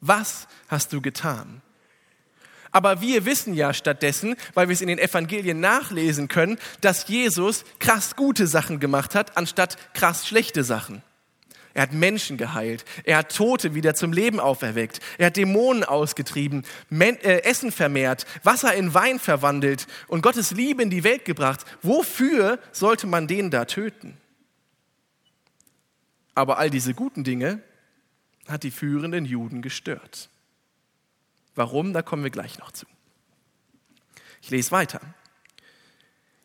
Was 0.02 0.48
hast 0.68 0.92
du 0.94 1.02
getan? 1.02 1.62
Aber 2.72 3.02
wir 3.02 3.26
wissen 3.26 3.54
ja 3.54 3.74
stattdessen, 3.74 4.36
weil 4.54 4.68
wir 4.68 4.74
es 4.74 4.82
in 4.82 4.90
den 4.90 5.00
Evangelien 5.00 5.60
nachlesen 5.60 6.28
können, 6.28 6.60
dass 6.82 7.08
Jesus 7.08 7.64
krass 7.80 8.16
gute 8.16 8.46
Sachen 8.46 8.80
gemacht 8.80 9.16
hat, 9.16 9.38
anstatt 9.38 9.78
krass 9.94 10.28
schlechte 10.28 10.64
Sachen. 10.64 11.02
Er 11.74 11.84
hat 11.84 11.94
Menschen 11.94 12.38
geheilt. 12.38 12.84
Er 13.04 13.18
hat 13.18 13.36
Tote 13.36 13.76
wieder 13.76 13.94
zum 13.94 14.12
Leben 14.12 14.40
auferweckt. 14.40 15.00
Er 15.18 15.28
hat 15.28 15.38
Dämonen 15.38 15.84
ausgetrieben, 15.84 16.66
Men 16.90 17.18
äh, 17.18 17.44
Essen 17.44 17.72
vermehrt, 17.72 18.26
Wasser 18.44 18.74
in 18.74 18.94
Wein 18.94 19.20
verwandelt 19.20 19.88
und 20.08 20.22
Gottes 20.22 20.52
Liebe 20.52 20.82
in 20.82 20.90
die 20.90 21.04
Welt 21.04 21.26
gebracht. 21.26 21.66
Wofür 21.82 22.60
sollte 22.72 23.08
man 23.08 23.28
den 23.28 23.52
da 23.52 23.66
töten? 23.66 24.18
Aber 26.34 26.58
all 26.58 26.70
diese 26.70 26.94
guten 26.94 27.24
Dinge 27.24 27.62
hat 28.48 28.64
die 28.64 28.72
führenden 28.72 29.26
Juden 29.26 29.62
gestört. 29.62 30.30
Warum? 31.56 31.94
Da 31.94 32.02
kommen 32.02 32.24
wir 32.24 32.32
gleich 32.32 32.58
noch 32.58 32.72
zu. 32.72 32.86
Ich 34.42 34.50
lese 34.50 34.72
weiter. 34.72 35.02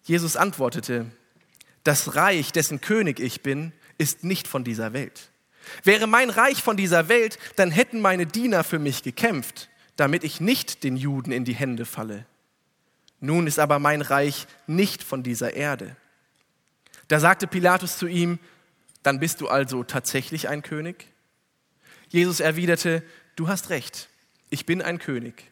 Jesus 0.02 0.36
antwortete, 0.36 1.06
das 1.84 2.14
Reich, 2.14 2.52
dessen 2.52 2.80
König 2.80 3.20
ich 3.20 3.42
bin, 3.42 3.72
ist 3.98 4.24
nicht 4.24 4.48
von 4.48 4.64
dieser 4.64 4.92
Welt. 4.92 5.30
Wäre 5.82 6.06
mein 6.06 6.30
Reich 6.30 6.62
von 6.62 6.76
dieser 6.76 7.08
Welt, 7.08 7.38
dann 7.56 7.70
hätten 7.70 8.00
meine 8.00 8.26
Diener 8.26 8.64
für 8.64 8.78
mich 8.78 9.02
gekämpft, 9.02 9.70
damit 9.96 10.24
ich 10.24 10.40
nicht 10.40 10.84
den 10.84 10.96
Juden 10.96 11.32
in 11.32 11.44
die 11.44 11.54
Hände 11.54 11.84
falle. 11.84 12.26
Nun 13.20 13.46
ist 13.46 13.58
aber 13.58 13.78
mein 13.78 14.02
Reich 14.02 14.46
nicht 14.66 15.02
von 15.02 15.22
dieser 15.22 15.54
Erde. 15.54 15.96
Da 17.08 17.20
sagte 17.20 17.46
Pilatus 17.46 17.98
zu 17.98 18.06
ihm, 18.06 18.38
dann 19.02 19.20
bist 19.20 19.40
du 19.40 19.48
also 19.48 19.84
tatsächlich 19.84 20.48
ein 20.48 20.62
König? 20.62 21.06
Jesus 22.08 22.40
erwiderte, 22.40 23.02
du 23.36 23.48
hast 23.48 23.70
recht, 23.70 24.08
ich 24.50 24.66
bin 24.66 24.82
ein 24.82 24.98
König. 24.98 25.50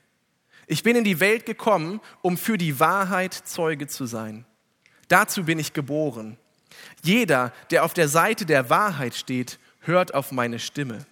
Ich 0.66 0.82
bin 0.82 0.96
in 0.96 1.04
die 1.04 1.20
Welt 1.20 1.44
gekommen, 1.44 2.00
um 2.22 2.36
für 2.36 2.56
die 2.56 2.78
Wahrheit 2.80 3.34
Zeuge 3.34 3.88
zu 3.88 4.06
sein. 4.06 4.46
Dazu 5.08 5.44
bin 5.44 5.58
ich 5.58 5.72
geboren. 5.72 6.38
Jeder, 7.02 7.52
der 7.70 7.84
auf 7.84 7.94
der 7.94 8.08
Seite 8.08 8.46
der 8.46 8.70
Wahrheit 8.70 9.14
steht, 9.14 9.58
hört 9.80 10.14
auf 10.14 10.32
meine 10.32 10.58
Stimme. 10.58 11.04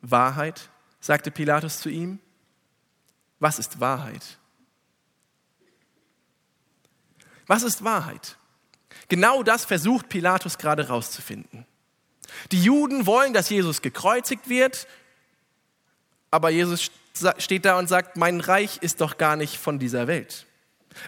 Wahrheit, 0.00 0.68
sagte 1.00 1.30
Pilatus 1.30 1.78
zu 1.78 1.88
ihm. 1.88 2.18
Was 3.38 3.58
ist 3.58 3.80
Wahrheit? 3.80 4.38
Was 7.46 7.62
ist 7.62 7.84
Wahrheit? 7.84 8.36
Genau 9.08 9.42
das 9.42 9.64
versucht 9.64 10.08
Pilatus 10.08 10.58
gerade 10.58 10.88
rauszufinden. 10.88 11.66
Die 12.50 12.62
Juden 12.62 13.06
wollen, 13.06 13.32
dass 13.32 13.50
Jesus 13.50 13.82
gekreuzigt 13.82 14.48
wird, 14.48 14.86
aber 16.30 16.50
Jesus 16.50 16.90
steht 17.38 17.64
da 17.64 17.78
und 17.78 17.88
sagt, 17.88 18.16
mein 18.16 18.40
Reich 18.40 18.78
ist 18.78 19.00
doch 19.00 19.18
gar 19.18 19.36
nicht 19.36 19.58
von 19.58 19.78
dieser 19.78 20.06
Welt. 20.06 20.46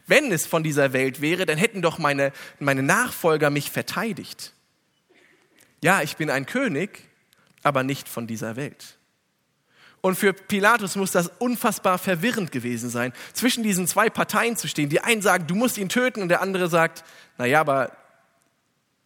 Wenn 0.06 0.32
es 0.32 0.46
von 0.46 0.62
dieser 0.62 0.92
Welt 0.92 1.20
wäre, 1.20 1.46
dann 1.46 1.58
hätten 1.58 1.82
doch 1.82 1.98
meine, 1.98 2.32
meine 2.58 2.82
Nachfolger 2.82 3.50
mich 3.50 3.70
verteidigt. 3.70 4.52
Ja, 5.82 6.02
ich 6.02 6.16
bin 6.16 6.30
ein 6.30 6.46
König, 6.46 7.08
aber 7.62 7.82
nicht 7.82 8.08
von 8.08 8.26
dieser 8.26 8.56
Welt. 8.56 8.98
Und 10.00 10.16
für 10.16 10.34
Pilatus 10.34 10.96
muss 10.96 11.12
das 11.12 11.30
unfassbar 11.38 11.98
verwirrend 11.98 12.52
gewesen 12.52 12.90
sein, 12.90 13.12
zwischen 13.32 13.62
diesen 13.62 13.86
zwei 13.86 14.10
Parteien 14.10 14.56
zu 14.56 14.68
stehen. 14.68 14.90
Die 14.90 15.00
einen 15.00 15.22
sagen, 15.22 15.46
du 15.46 15.54
musst 15.54 15.78
ihn 15.78 15.88
töten, 15.88 16.20
und 16.20 16.28
der 16.28 16.42
andere 16.42 16.68
sagt, 16.68 17.04
na 17.38 17.46
ja, 17.46 17.60
aber 17.60 17.96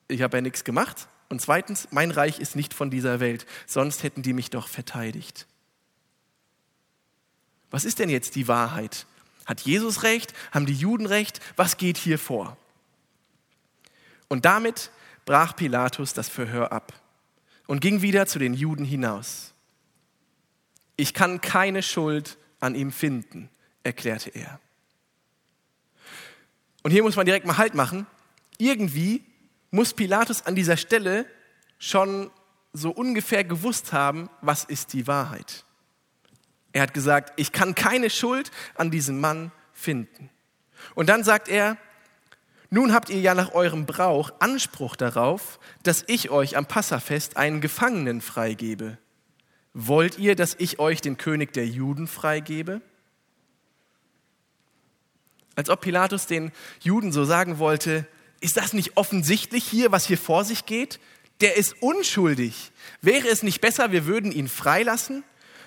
ich 0.09 0.23
habe 0.23 0.37
ja 0.37 0.41
nichts 0.41 0.65
gemacht. 0.65 1.07
Und 1.29 1.41
zweitens, 1.41 1.89
mein 1.91 2.11
Reich 2.11 2.41
ist 2.41 2.57
nicht 2.57 2.75
von 2.75 2.91
dieser 2.91 3.21
Welt, 3.21 3.47
sonst 3.67 4.03
hätten 4.03 4.23
die 4.23 4.33
mich 4.33 4.51
doch 4.51 4.67
verteidigt. 4.67 5.47
Was 7.71 7.85
ist 7.85 7.99
denn 7.99 8.09
jetzt 8.09 8.35
die 8.35 8.49
Wahrheit? 8.49 9.07
Hat 9.49 9.63
Jesus 9.63 10.03
recht? 10.03 10.35
Haben 10.53 10.67
die 10.67 10.75
Juden 10.75 11.07
recht? 11.07 11.41
Was 11.57 11.79
geht 11.79 11.97
hier 11.97 12.19
vor? 12.19 12.59
Und 14.29 14.45
damit 14.45 14.91
brach 15.25 15.57
Pilatus 15.57 16.13
das 16.13 16.29
Verhör 16.29 16.71
ab 16.71 16.93
und 17.67 17.81
ging 17.81 18.03
wieder 18.03 18.27
zu 18.27 18.39
den 18.39 18.53
Juden 18.53 18.85
hinaus. 18.85 19.55
Ich 20.97 21.15
kann 21.15 21.41
keine 21.41 21.83
Schuld 21.83 22.37
an 22.61 22.75
ihm 22.75 22.93
finden, 22.93 23.49
erklärte 23.85 24.29
er. 24.29 24.61
Und 26.83 26.91
hier 26.91 27.03
muss 27.03 27.17
man 27.17 27.25
direkt 27.25 27.47
mal 27.47 27.57
Halt 27.57 27.75
machen. 27.75 28.07
Irgendwie 28.59 29.25
muss 29.71 29.95
Pilatus 29.95 30.45
an 30.45 30.57
dieser 30.57 30.77
Stelle 30.77 31.25
schon 31.79 32.31
so 32.75 32.91
ungefähr 32.91 33.45
gewusst 33.45 33.95
haben, 33.95 34.29
was 34.43 34.65
ist 34.65 34.93
die 34.93 35.07
Wahrheit. 35.07 35.65
Er 36.79 36.83
hat 36.83 36.95
gesagt, 36.95 37.33
ich 37.35 37.51
kann 37.51 37.75
keine 37.75 38.09
Schuld 38.09 38.53
an 38.77 38.93
diesem 38.93 39.19
Mann 39.19 39.51
finden. 39.73 40.31
Und 40.95 41.09
dann 41.09 41.25
sagt 41.25 41.49
er, 41.49 41.77
nun 42.71 42.93
habt 42.93 43.11
ihr 43.11 43.21
ja 43.21 43.35
nach 43.35 43.53
eurem 43.53 43.85
Brauch 43.85 44.31
Anspruch 44.39 44.95
darauf, 44.95 45.59
dass 45.83 46.05
ich 46.07 46.31
euch 46.31 46.57
am 46.57 46.67
Passafest 46.67 47.37
einen 47.37 47.61
Gefangenen 47.61 48.21
freigebe. 48.21 48.97
Wollt 49.75 50.21
ihr, 50.21 50.37
dass 50.37 50.55
ich 50.57 50.79
euch 50.79 51.01
den 51.01 51.17
König 51.17 51.53
der 51.53 51.67
Juden 51.67 52.07
freigebe? 52.07 52.81
Als 55.57 55.71
ob 55.71 55.81
Pilatus 55.81 56.27
den 56.27 56.53
Juden 56.79 57.11
so 57.11 57.25
sagen 57.25 57.59
wollte, 57.59 58.07
ist 58.39 58.57
das 58.57 58.73
nicht 58.73 58.97
offensichtlich 58.97 59.65
hier, 59.65 59.91
was 59.91 60.07
hier 60.07 60.17
vor 60.17 60.45
sich 60.45 60.65
geht? 60.65 61.01
Der 61.41 61.57
ist 61.57 61.83
unschuldig. 61.83 62.71
Wäre 63.03 63.27
es 63.27 63.43
nicht 63.43 63.61
besser, 63.61 63.91
wir 63.91 64.07
würden 64.07 64.31
ihn 64.31 64.47
freilassen? 64.47 65.25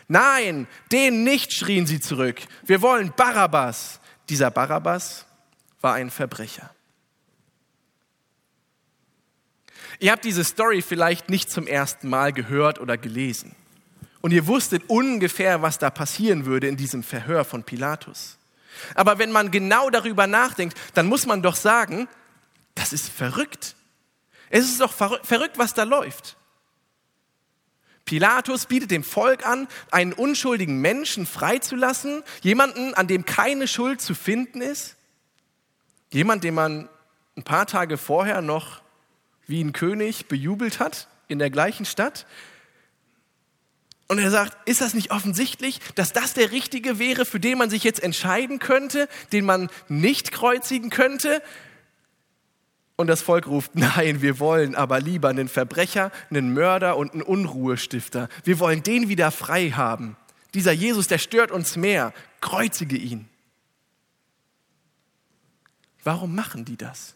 Nein, 0.07 0.67
den 0.91 1.23
nicht, 1.23 1.53
schrien 1.53 1.85
sie 1.85 1.99
zurück. 1.99 2.41
Wir 2.63 2.81
wollen 2.81 3.13
Barabbas. 3.15 3.99
Dieser 4.29 4.51
Barabbas 4.51 5.25
war 5.81 5.95
ein 5.95 6.09
Verbrecher. 6.09 6.71
Ihr 9.99 10.11
habt 10.11 10.25
diese 10.25 10.43
Story 10.43 10.81
vielleicht 10.81 11.29
nicht 11.29 11.51
zum 11.51 11.67
ersten 11.67 12.09
Mal 12.09 12.33
gehört 12.33 12.79
oder 12.79 12.97
gelesen. 12.97 13.55
Und 14.21 14.31
ihr 14.31 14.47
wusstet 14.47 14.83
ungefähr, 14.87 15.61
was 15.61 15.79
da 15.79 15.89
passieren 15.89 16.45
würde 16.45 16.67
in 16.67 16.77
diesem 16.77 17.03
Verhör 17.03 17.43
von 17.43 17.63
Pilatus. 17.63 18.37
Aber 18.95 19.19
wenn 19.19 19.31
man 19.31 19.51
genau 19.51 19.89
darüber 19.89 20.27
nachdenkt, 20.27 20.77
dann 20.93 21.07
muss 21.07 21.25
man 21.25 21.41
doch 21.41 21.55
sagen, 21.55 22.07
das 22.75 22.93
ist 22.93 23.09
verrückt. 23.09 23.75
Es 24.49 24.65
ist 24.65 24.81
doch 24.81 24.91
verrückt, 24.91 25.57
was 25.57 25.73
da 25.73 25.83
läuft. 25.83 26.37
Pilatus 28.11 28.65
bietet 28.65 28.91
dem 28.91 29.05
Volk 29.05 29.47
an, 29.47 29.69
einen 29.89 30.11
unschuldigen 30.11 30.81
Menschen 30.81 31.25
freizulassen, 31.25 32.23
jemanden, 32.41 32.93
an 32.93 33.07
dem 33.07 33.23
keine 33.23 33.69
Schuld 33.69 34.01
zu 34.01 34.15
finden 34.15 34.59
ist, 34.59 34.97
jemand, 36.09 36.43
den 36.43 36.53
man 36.53 36.89
ein 37.37 37.43
paar 37.43 37.67
Tage 37.67 37.97
vorher 37.97 38.41
noch 38.41 38.81
wie 39.47 39.63
ein 39.63 39.71
König 39.71 40.25
bejubelt 40.25 40.81
hat 40.81 41.07
in 41.29 41.39
der 41.39 41.49
gleichen 41.49 41.85
Stadt. 41.85 42.25
Und 44.09 44.19
er 44.19 44.29
sagt, 44.29 44.67
ist 44.67 44.81
das 44.81 44.93
nicht 44.93 45.11
offensichtlich, 45.11 45.79
dass 45.95 46.11
das 46.11 46.33
der 46.33 46.51
Richtige 46.51 46.99
wäre, 46.99 47.23
für 47.23 47.39
den 47.39 47.57
man 47.57 47.69
sich 47.69 47.85
jetzt 47.85 48.03
entscheiden 48.03 48.59
könnte, 48.59 49.07
den 49.31 49.45
man 49.45 49.69
nicht 49.87 50.33
kreuzigen 50.33 50.89
könnte? 50.89 51.41
Und 52.95 53.07
das 53.07 53.21
Volk 53.21 53.47
ruft, 53.47 53.75
nein, 53.75 54.21
wir 54.21 54.39
wollen 54.39 54.75
aber 54.75 54.99
lieber 54.99 55.29
einen 55.29 55.47
Verbrecher, 55.47 56.11
einen 56.29 56.53
Mörder 56.53 56.97
und 56.97 57.13
einen 57.13 57.23
Unruhestifter. 57.23 58.29
Wir 58.43 58.59
wollen 58.59 58.83
den 58.83 59.09
wieder 59.09 59.31
frei 59.31 59.71
haben. 59.71 60.17
Dieser 60.53 60.71
Jesus, 60.71 61.07
der 61.07 61.17
stört 61.17 61.51
uns 61.51 61.75
mehr. 61.75 62.13
Kreuzige 62.41 62.97
ihn. 62.97 63.27
Warum 66.03 66.35
machen 66.35 66.65
die 66.65 66.77
das? 66.77 67.15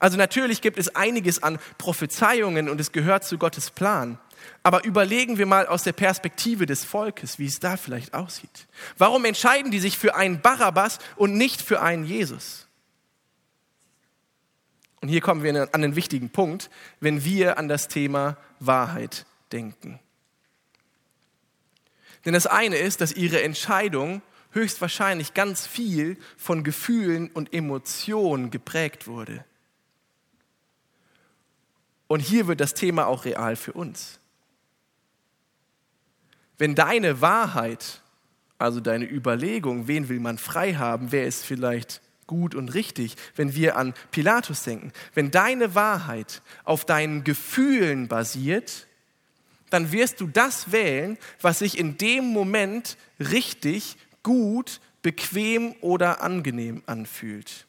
Also 0.00 0.16
natürlich 0.16 0.60
gibt 0.60 0.78
es 0.78 0.94
einiges 0.94 1.42
an 1.42 1.58
Prophezeiungen 1.78 2.68
und 2.68 2.80
es 2.80 2.92
gehört 2.92 3.24
zu 3.24 3.38
Gottes 3.38 3.70
Plan. 3.70 4.18
Aber 4.62 4.84
überlegen 4.84 5.38
wir 5.38 5.46
mal 5.46 5.66
aus 5.66 5.84
der 5.84 5.92
Perspektive 5.92 6.66
des 6.66 6.84
Volkes, 6.84 7.38
wie 7.38 7.46
es 7.46 7.60
da 7.60 7.76
vielleicht 7.76 8.14
aussieht. 8.14 8.66
Warum 8.98 9.24
entscheiden 9.24 9.70
die 9.70 9.78
sich 9.78 9.96
für 9.96 10.14
einen 10.14 10.40
Barabbas 10.40 10.98
und 11.16 11.34
nicht 11.34 11.62
für 11.62 11.80
einen 11.80 12.04
Jesus? 12.04 12.63
Und 15.04 15.08
hier 15.08 15.20
kommen 15.20 15.42
wir 15.42 15.54
an 15.54 15.68
einen 15.70 15.96
wichtigen 15.96 16.30
Punkt, 16.30 16.70
wenn 16.98 17.24
wir 17.24 17.58
an 17.58 17.68
das 17.68 17.88
Thema 17.88 18.38
Wahrheit 18.58 19.26
denken. 19.52 20.00
Denn 22.24 22.32
das 22.32 22.46
eine 22.46 22.76
ist, 22.76 23.02
dass 23.02 23.12
ihre 23.12 23.42
Entscheidung 23.42 24.22
höchstwahrscheinlich 24.52 25.34
ganz 25.34 25.66
viel 25.66 26.16
von 26.38 26.64
Gefühlen 26.64 27.30
und 27.34 27.52
Emotionen 27.52 28.50
geprägt 28.50 29.06
wurde. 29.06 29.44
Und 32.06 32.20
hier 32.20 32.46
wird 32.46 32.62
das 32.62 32.72
Thema 32.72 33.06
auch 33.06 33.26
real 33.26 33.56
für 33.56 33.74
uns. 33.74 34.20
Wenn 36.56 36.74
deine 36.74 37.20
Wahrheit, 37.20 38.00
also 38.56 38.80
deine 38.80 39.04
Überlegung, 39.04 39.86
wen 39.86 40.08
will 40.08 40.20
man 40.20 40.38
frei 40.38 40.76
haben, 40.76 41.12
wer 41.12 41.26
ist 41.26 41.44
vielleicht 41.44 42.00
gut 42.26 42.54
und 42.54 42.74
richtig, 42.74 43.16
wenn 43.36 43.54
wir 43.54 43.76
an 43.76 43.94
Pilatus 44.10 44.62
denken. 44.62 44.92
Wenn 45.14 45.30
deine 45.30 45.74
Wahrheit 45.74 46.42
auf 46.64 46.84
deinen 46.84 47.24
Gefühlen 47.24 48.08
basiert, 48.08 48.86
dann 49.70 49.92
wirst 49.92 50.20
du 50.20 50.26
das 50.26 50.72
wählen, 50.72 51.18
was 51.40 51.58
sich 51.58 51.78
in 51.78 51.98
dem 51.98 52.26
Moment 52.26 52.96
richtig, 53.18 53.96
gut, 54.22 54.80
bequem 55.02 55.74
oder 55.80 56.22
angenehm 56.22 56.82
anfühlt. 56.86 57.66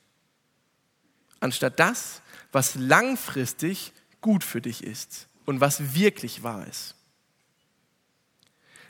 Anstatt 1.39 1.79
das, 1.79 2.21
was 2.51 2.75
langfristig 2.75 3.91
gut 4.21 4.43
für 4.43 4.61
dich 4.61 4.83
ist 4.83 5.27
und 5.45 5.61
was 5.61 5.95
wirklich 5.95 6.43
wahr 6.43 6.65
ist. 6.67 6.95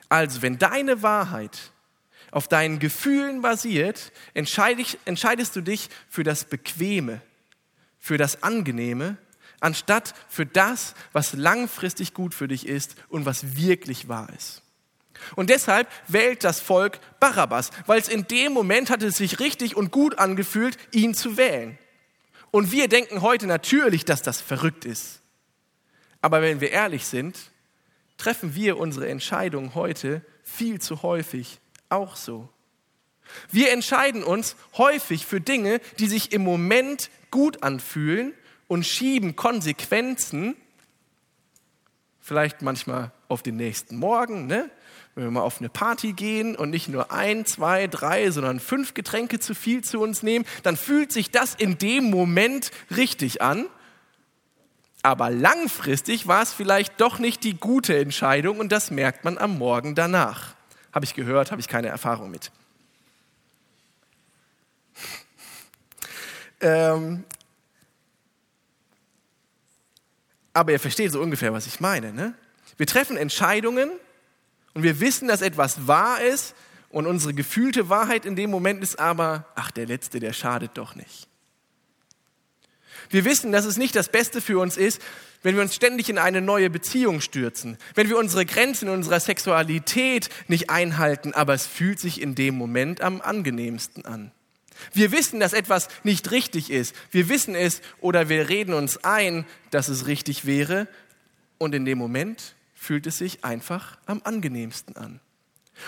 Also, 0.08 0.42
wenn 0.42 0.60
deine 0.60 1.02
Wahrheit 1.02 1.72
auf 2.36 2.50
deinen 2.50 2.80
Gefühlen 2.80 3.42
basiert, 3.42 4.12
entscheidest 4.34 5.56
du 5.56 5.62
dich 5.62 5.90
für 6.10 6.26
das 6.26 6.44
Bequeme, 6.44 7.22
für 7.98 8.18
das 8.18 8.44
Angenehme, 8.44 9.16
anstatt 9.62 10.14
für 10.28 10.46
das, 10.46 10.96
was 11.14 11.32
langfristig 11.32 12.14
gut 12.14 12.34
für 12.34 12.50
dich 12.50 12.68
ist 12.68 12.98
und 13.08 13.26
was 13.26 13.56
wirklich 13.56 14.10
wahr 14.10 14.28
ist. 14.38 14.64
Und 15.38 15.50
deshalb 15.50 15.88
wählt 16.10 16.44
das 16.44 16.60
Volk 16.60 17.00
Barabbas, 17.22 17.70
weil 17.86 18.02
es 18.02 18.10
in 18.10 18.28
dem 18.28 18.52
Moment 18.52 18.90
hatte 18.90 19.08
es 19.08 19.16
sich 19.16 19.40
richtig 19.40 19.78
und 19.78 19.94
gut 19.94 20.20
angefühlt, 20.20 20.78
ihn 20.92 21.14
zu 21.14 21.38
wählen. 21.38 21.78
Und 22.52 22.74
wir 22.74 22.90
denken 22.90 23.22
heute 23.22 23.48
natürlich, 23.48 24.04
dass 24.04 24.22
das 24.22 24.42
verrückt 24.42 24.84
ist. 24.84 25.22
Aber 26.20 26.42
wenn 26.42 26.60
wir 26.60 26.72
ehrlich 26.72 27.06
sind, 27.06 27.40
treffen 28.18 28.56
wir 28.56 28.78
unsere 28.78 29.08
Entscheidungen 29.08 29.74
heute 29.74 30.22
viel 30.44 30.82
zu 30.82 31.02
häufig 31.02 31.62
auch 31.96 32.16
so. 32.16 32.50
Wir 33.52 33.72
entscheiden 33.72 34.24
uns 34.24 34.56
häufig 34.78 35.26
für 35.26 35.42
Dinge, 35.42 35.80
die 36.00 36.08
sich 36.08 36.32
im 36.32 36.44
Moment 36.44 37.10
gut 37.32 37.64
anfühlen 37.64 38.34
und 38.68 38.86
schieben 38.86 39.36
Konsequenzen, 39.36 40.56
vielleicht 42.20 42.62
manchmal 42.62 43.12
auf 43.28 43.44
den 43.44 43.58
nächsten 43.58 43.98
Morgen, 43.98 44.48
ne? 44.48 44.70
wenn 45.16 45.24
wir 45.24 45.32
mal 45.32 45.42
auf 45.42 45.60
eine 45.60 45.70
Party 45.70 46.12
gehen 46.12 46.56
und 46.56 46.70
nicht 46.72 46.90
nur 46.90 47.12
ein, 47.12 47.46
zwei, 47.46 47.88
drei, 47.88 48.30
sondern 48.32 48.60
fünf 48.60 48.94
Getränke 48.94 49.40
zu 49.40 49.56
viel 49.56 49.82
zu 49.82 50.02
uns 50.02 50.24
nehmen, 50.24 50.46
dann 50.64 50.76
fühlt 50.76 51.12
sich 51.12 51.32
das 51.32 51.56
in 51.56 51.78
dem 51.78 52.10
Moment 52.10 52.72
richtig 52.96 53.42
an. 53.42 53.66
Aber 55.04 55.30
langfristig 55.30 56.28
war 56.28 56.42
es 56.42 56.52
vielleicht 56.52 57.00
doch 57.00 57.20
nicht 57.20 57.44
die 57.44 57.54
gute 57.54 57.98
Entscheidung 57.98 58.60
und 58.60 58.72
das 58.72 58.92
merkt 58.92 59.24
man 59.24 59.38
am 59.38 59.58
Morgen 59.58 59.96
danach. 59.96 60.55
Habe 60.96 61.04
ich 61.04 61.14
gehört, 61.14 61.52
habe 61.52 61.60
ich 61.60 61.68
keine 61.68 61.90
Erfahrung 61.90 62.32
mit. 62.32 62.52
Ähm, 66.62 67.26
aber 70.54 70.72
ihr 70.72 70.80
versteht 70.80 71.12
so 71.12 71.22
ungefähr, 71.22 71.52
was 71.52 71.68
ich 71.68 71.82
meine. 71.82 72.14
Ne? 72.14 72.34
Wir 72.78 72.88
treffen 72.88 73.18
Entscheidungen 73.18 73.92
und 74.74 74.82
wir 74.82 75.02
wissen, 75.02 75.28
dass 75.28 75.42
etwas 75.42 75.86
wahr 75.86 76.22
ist 76.22 76.56
und 76.90 77.08
unsere 77.08 77.34
gefühlte 77.34 77.90
Wahrheit 77.90 78.26
in 78.26 78.38
dem 78.38 78.50
Moment 78.52 78.82
ist 78.82 78.98
aber, 78.98 79.46
ach, 79.56 79.70
der 79.70 79.86
Letzte, 79.86 80.22
der 80.22 80.32
schadet 80.32 80.78
doch 80.78 80.96
nicht. 80.96 81.28
Wir 83.10 83.26
wissen, 83.26 83.52
dass 83.52 83.66
es 83.66 83.78
nicht 83.78 83.96
das 83.96 84.10
Beste 84.10 84.42
für 84.42 84.60
uns 84.60 84.78
ist, 84.78 85.02
wenn 85.44 85.56
wir 85.56 85.62
uns 85.62 85.76
ständig 85.76 86.10
in 86.10 86.18
eine 86.18 86.42
neue 86.42 86.70
Beziehung 86.70 87.22
stürzen, 87.22 87.78
wenn 87.94 88.10
wir 88.10 88.18
unsere 88.18 88.46
Grenzen 88.46 88.88
in 88.88 88.94
unserer 88.96 89.20
Sexualität 89.20 90.30
nicht 90.48 90.70
einhalten, 90.70 91.34
aber 91.34 91.54
es 91.54 91.68
fühlt 91.68 92.00
sich 92.00 92.20
in 92.20 92.34
dem 92.34 92.56
Moment 92.56 93.02
am 93.02 93.22
angenehmsten 93.22 94.06
an. 94.06 94.32
Wir 94.94 95.12
wissen, 95.12 95.40
dass 95.40 95.54
etwas 95.54 95.88
nicht 96.04 96.32
richtig 96.32 96.70
ist. 96.70 96.96
Wir 97.12 97.30
wissen 97.30 97.56
es 97.56 97.82
oder 98.02 98.28
wir 98.28 98.50
reden 98.50 98.74
uns 98.74 99.04
ein, 99.04 99.46
dass 99.72 99.88
es 99.88 100.08
richtig 100.08 100.46
wäre 100.46 100.88
und 101.58 101.76
in 101.76 101.86
dem 101.86 101.98
Moment 101.98 102.56
fühlt 102.74 103.08
es 103.08 103.18
sich 103.18 103.44
einfach 103.44 103.98
am 104.06 104.22
angenehmsten 104.24 104.96
an. 104.98 105.20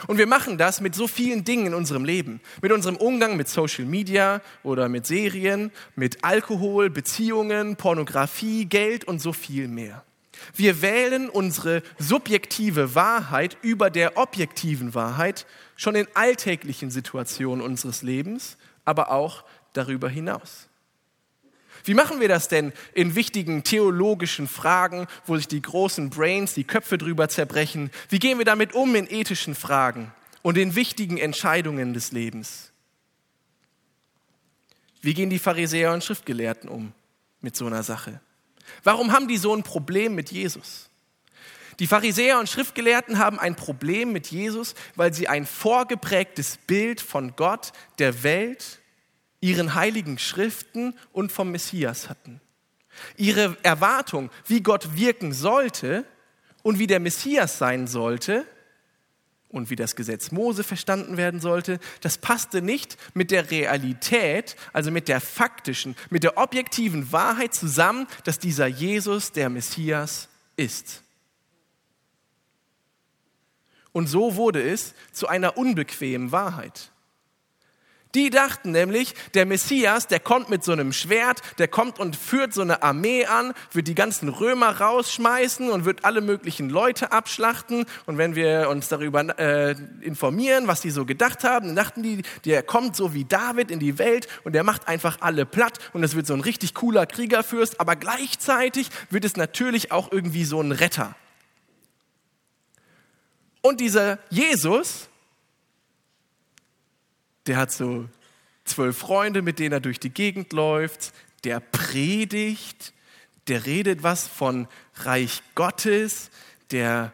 Und 0.08 0.18
wir 0.18 0.28
machen 0.28 0.58
das 0.58 0.82
mit 0.82 0.96
so 0.96 1.08
vielen 1.08 1.44
Dingen 1.44 1.68
in 1.68 1.74
unserem 1.74 2.06
Leben. 2.06 2.42
Mit 2.62 2.72
unserem 2.72 2.98
Umgang 2.98 3.38
mit 3.38 3.48
Social 3.48 3.86
Media 3.86 4.42
oder 4.64 4.90
mit 4.90 5.06
Serien, 5.06 5.72
mit 5.96 6.24
Alkohol, 6.24 6.90
Beziehungen, 6.90 7.76
Pornografie, 7.76 8.66
Geld 8.66 9.06
und 9.06 9.22
so 9.22 9.34
viel 9.34 9.68
mehr. 9.68 10.04
Wir 10.56 10.82
wählen 10.82 11.30
unsere 11.30 11.82
subjektive 11.98 12.96
Wahrheit 12.96 13.58
über 13.62 13.90
der 13.90 14.18
objektiven 14.18 14.94
Wahrheit 14.94 15.46
schon 15.76 15.96
in 15.96 16.08
alltäglichen 16.14 16.92
Situationen 16.92 17.64
unseres 17.66 18.02
Lebens, 18.02 18.58
aber 18.86 19.12
auch 19.12 19.44
darüber 19.74 20.10
hinaus. 20.10 20.67
Wie 21.88 21.94
machen 21.94 22.20
wir 22.20 22.28
das 22.28 22.50
denn 22.50 22.74
in 22.94 23.16
wichtigen 23.16 23.64
theologischen 23.64 24.50
Fragen, 24.50 25.08
wo 25.26 25.38
sich 25.38 25.48
die 25.48 25.62
großen 25.62 26.10
Brains 26.10 26.54
die 26.54 26.66
Köpfe 26.66 26.98
drüber 26.98 27.30
zerbrechen? 27.30 27.92
Wie 28.10 28.20
gehen 28.20 28.40
wir 28.40 28.46
damit 28.46 28.74
um 28.74 28.94
in 28.94 29.10
ethischen 29.10 29.56
Fragen 29.56 30.12
und 30.42 30.58
in 30.58 30.76
wichtigen 30.76 31.18
Entscheidungen 31.18 31.94
des 31.94 32.12
Lebens? 32.12 32.74
Wie 35.02 35.14
gehen 35.14 35.30
die 35.30 35.40
Pharisäer 35.40 35.94
und 35.94 36.04
Schriftgelehrten 36.04 36.70
um 36.70 36.92
mit 37.40 37.56
so 37.56 37.66
einer 37.66 37.84
Sache? 37.84 38.20
Warum 38.84 39.14
haben 39.14 39.30
die 39.30 39.38
so 39.38 39.56
ein 39.56 39.64
Problem 39.64 40.14
mit 40.14 40.30
Jesus? 40.30 40.90
Die 41.80 41.88
Pharisäer 41.88 42.38
und 42.40 42.50
Schriftgelehrten 42.50 43.18
haben 43.18 43.40
ein 43.40 43.56
Problem 43.56 44.12
mit 44.12 44.28
Jesus, 44.28 44.76
weil 44.96 45.14
sie 45.14 45.30
ein 45.30 45.46
vorgeprägtes 45.46 46.58
Bild 46.58 47.00
von 47.00 47.38
Gott, 47.38 47.72
der 48.00 48.24
Welt 48.24 48.80
ihren 49.48 49.76
heiligen 49.76 50.18
Schriften 50.18 50.94
und 51.14 51.32
vom 51.32 51.52
Messias 51.52 52.10
hatten. 52.10 52.42
Ihre 53.16 53.56
Erwartung, 53.64 54.30
wie 54.46 54.62
Gott 54.62 54.98
wirken 54.98 55.34
sollte 55.34 56.06
und 56.64 56.80
wie 56.80 56.88
der 56.88 57.00
Messias 57.00 57.58
sein 57.58 57.88
sollte, 57.88 58.46
und 59.50 59.70
wie 59.70 59.76
das 59.76 59.96
Gesetz 59.96 60.32
Mose 60.32 60.64
verstanden 60.64 61.18
werden 61.18 61.40
sollte, 61.40 61.80
das 62.02 62.18
passte 62.18 62.62
nicht 62.62 62.98
mit 63.14 63.32
der 63.32 63.50
Realität, 63.50 64.58
also 64.74 64.92
mit 64.92 65.08
der 65.08 65.22
faktischen, 65.22 65.96
mit 66.10 66.24
der 66.24 66.38
objektiven 66.38 67.12
Wahrheit 67.12 67.54
zusammen, 67.54 68.08
dass 68.26 68.40
dieser 68.40 68.68
Jesus 68.68 69.32
der 69.32 69.50
Messias 69.50 70.28
ist. 70.58 71.02
Und 73.94 74.08
so 74.08 74.36
wurde 74.36 74.62
es 74.62 74.94
zu 75.12 75.28
einer 75.28 75.58
unbequemen 75.58 76.32
Wahrheit. 76.32 76.92
Die 78.18 78.32
dachten 78.32 78.72
nämlich, 78.72 79.14
der 79.36 79.46
Messias, 79.46 80.08
der 80.08 80.20
kommt 80.20 80.50
mit 80.50 80.64
so 80.64 80.72
einem 80.72 80.92
Schwert, 80.92 81.44
der 81.60 81.68
kommt 81.68 82.00
und 82.00 82.16
führt 82.16 82.52
so 82.52 82.64
eine 82.64 82.82
Armee 82.82 83.28
an, 83.28 83.54
wird 83.74 83.88
die 83.88 83.94
ganzen 83.94 84.28
Römer 84.30 84.82
rausschmeißen 84.82 85.70
und 85.70 85.86
wird 85.86 86.04
alle 86.04 86.22
möglichen 86.22 86.68
Leute 86.68 87.12
abschlachten. 87.12 87.86
Und 88.08 88.18
wenn 88.18 88.34
wir 88.34 88.70
uns 88.72 88.88
darüber 88.88 89.38
äh, 89.38 89.76
informieren, 90.02 90.66
was 90.66 90.82
die 90.82 90.90
so 90.90 91.06
gedacht 91.06 91.44
haben, 91.44 91.68
dann 91.68 91.76
dachten 91.76 92.02
die, 92.02 92.24
der 92.44 92.64
kommt 92.64 92.96
so 92.96 93.14
wie 93.14 93.24
David 93.24 93.70
in 93.70 93.78
die 93.78 94.00
Welt 94.00 94.28
und 94.44 94.54
der 94.54 94.64
macht 94.64 94.88
einfach 94.88 95.18
alle 95.22 95.46
platt 95.46 95.78
und 95.94 96.04
es 96.04 96.16
wird 96.16 96.26
so 96.26 96.34
ein 96.34 96.42
richtig 96.42 96.74
cooler 96.74 97.06
Kriegerfürst, 97.06 97.80
aber 97.80 97.96
gleichzeitig 97.96 98.90
wird 99.12 99.26
es 99.26 99.36
natürlich 99.36 99.92
auch 99.92 100.12
irgendwie 100.12 100.44
so 100.44 100.60
ein 100.60 100.72
Retter. 100.72 101.16
Und 103.62 103.80
dieser 103.80 104.18
Jesus, 104.32 105.08
der 107.48 107.58
hat 107.58 107.72
so 107.72 108.08
zwölf 108.66 108.98
Freunde, 108.98 109.42
mit 109.42 109.60
denen 109.60 109.74
er 109.74 109.80
durch 109.80 110.00
die 110.00 110.10
Gegend 110.10 110.54
läuft, 110.54 111.14
der 111.44 111.60
predigt, 111.60 112.94
der 113.48 113.66
redet 113.66 114.04
was 114.04 114.28
von 114.28 114.68
Reich 114.96 115.42
Gottes, 115.56 116.30
der 116.72 117.14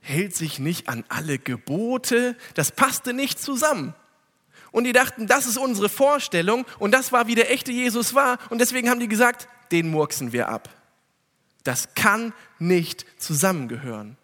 hält 0.00 0.34
sich 0.34 0.58
nicht 0.58 0.88
an 0.88 1.04
alle 1.08 1.38
Gebote, 1.38 2.36
das 2.54 2.72
passte 2.72 3.12
nicht 3.12 3.38
zusammen. 3.38 3.94
Und 4.72 4.84
die 4.84 4.92
dachten, 4.92 5.26
das 5.26 5.46
ist 5.46 5.58
unsere 5.58 5.88
Vorstellung 5.88 6.64
und 6.78 6.92
das 6.92 7.12
war, 7.12 7.26
wie 7.26 7.34
der 7.34 7.50
echte 7.50 7.72
Jesus 7.72 8.14
war. 8.14 8.38
Und 8.50 8.60
deswegen 8.60 8.88
haben 8.88 9.00
die 9.00 9.08
gesagt, 9.08 9.48
den 9.72 9.90
murksen 9.90 10.32
wir 10.32 10.48
ab. 10.48 10.70
Das 11.64 11.94
kann 11.94 12.32
nicht 12.58 13.04
zusammengehören. 13.18 14.16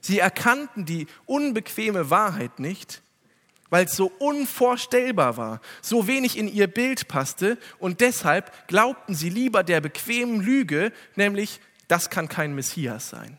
Sie 0.00 0.18
erkannten 0.20 0.84
die 0.84 1.06
unbequeme 1.26 2.10
Wahrheit 2.10 2.60
nicht, 2.60 3.02
weil 3.70 3.86
es 3.86 3.96
so 3.96 4.12
unvorstellbar 4.18 5.36
war, 5.36 5.60
so 5.82 6.06
wenig 6.06 6.36
in 6.38 6.48
ihr 6.48 6.66
Bild 6.66 7.08
passte 7.08 7.58
und 7.78 8.00
deshalb 8.00 8.68
glaubten 8.68 9.14
sie 9.14 9.30
lieber 9.30 9.62
der 9.62 9.80
bequemen 9.80 10.40
Lüge, 10.40 10.92
nämlich 11.16 11.60
das 11.86 12.10
kann 12.10 12.28
kein 12.28 12.54
Messias 12.54 13.10
sein. 13.10 13.38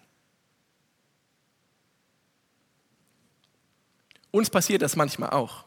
Uns 4.31 4.49
passiert 4.49 4.81
das 4.81 4.95
manchmal 4.95 5.31
auch. 5.31 5.65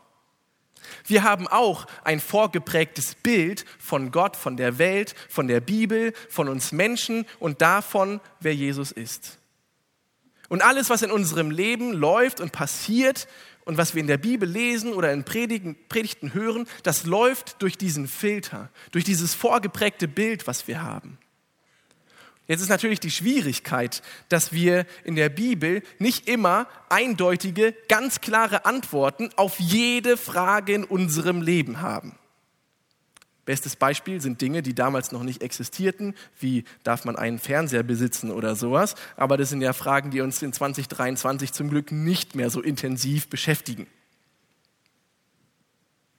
Wir 1.05 1.22
haben 1.22 1.48
auch 1.48 1.87
ein 2.05 2.20
vorgeprägtes 2.20 3.14
Bild 3.14 3.64
von 3.79 4.11
Gott, 4.11 4.37
von 4.37 4.57
der 4.57 4.79
Welt, 4.79 5.14
von 5.29 5.48
der 5.48 5.61
Bibel, 5.61 6.12
von 6.29 6.48
uns 6.48 6.72
Menschen 6.72 7.27
und 7.38 7.62
davon, 7.62 8.20
wer 8.40 8.55
Jesus 8.55 8.92
ist. 8.92 9.38
Und 10.48 10.62
alles, 10.62 10.90
was 10.90 11.03
in 11.03 11.11
unserem 11.11 11.51
Leben 11.51 11.92
läuft 11.92 12.40
und 12.40 12.53
passiert, 12.53 13.27
und 13.64 13.79
was 13.79 13.94
wir 13.94 14.01
in 14.01 14.07
der 14.07 14.18
Bibel 14.18 14.48
lesen 14.48 14.92
oder 14.92 15.12
in 15.12 15.25
Predigen, 15.25 15.77
Predigten 15.88 16.35
hören, 16.35 16.66
das 16.83 17.05
läuft 17.05 17.62
durch 17.62 17.79
diesen 17.79 18.09
Filter, 18.09 18.70
durch 18.90 19.05
dieses 19.05 19.35
vorgeprägte 19.35 20.09
Bild, 20.09 20.46
was 20.46 20.66
wir 20.66 20.83
haben. 20.83 21.18
Jetzt 22.48 22.61
ist 22.61 22.68
natürlich 22.68 23.01
die 23.01 23.11
Schwierigkeit, 23.11 24.03
dass 24.29 24.53
wir 24.53 24.85
in 25.05 25.14
der 25.14 25.29
Bibel 25.29 25.83
nicht 25.98 26.29
immer 26.29 26.66
eindeutige, 26.88 27.72
ganz 27.88 28.20
klare 28.20 28.64
Antworten 28.64 29.31
auf 29.37 29.61
jede 29.61 30.16
Frage 30.16 30.75
in 30.75 30.85
unserem 30.85 31.40
Leben 31.40 31.81
haben. 31.81 32.18
Bestes 33.44 33.74
Beispiel 33.74 34.20
sind 34.20 34.40
Dinge, 34.40 34.62
die 34.62 34.74
damals 34.74 35.11
noch 35.11 35.24
nicht 35.24 35.42
existierten, 35.42 36.14
wie 36.38 36.64
darf 36.85 37.05
man 37.05 37.16
einen 37.16 37.40
Fernseher 37.40 37.83
besitzen 37.83 38.31
oder 38.31 38.55
sowas. 38.55 38.94
Aber 39.16 39.37
das 39.37 39.48
sind 39.48 39.62
ja 39.62 39.72
Fragen, 39.72 40.12
die 40.12 40.20
uns 40.20 40.40
in 40.42 40.52
2023 40.52 41.52
zum 41.52 41.68
Glück 41.68 41.90
nicht 41.90 42.37
mehr 42.37 42.50
so 42.50 42.61
intensiv 42.61 43.28
beschäftigen. 43.28 43.88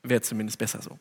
Wäre 0.01 0.21
zumindest 0.21 0.57
besser 0.57 0.81
so. 0.81 0.99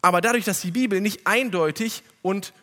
Aber 0.00 0.22
dadurch, 0.22 0.44
dass 0.46 0.62
die 0.62 0.70
Bibel 0.70 1.02
nicht 1.02 1.26
eindeutig 1.26 2.02
und, 2.22 2.54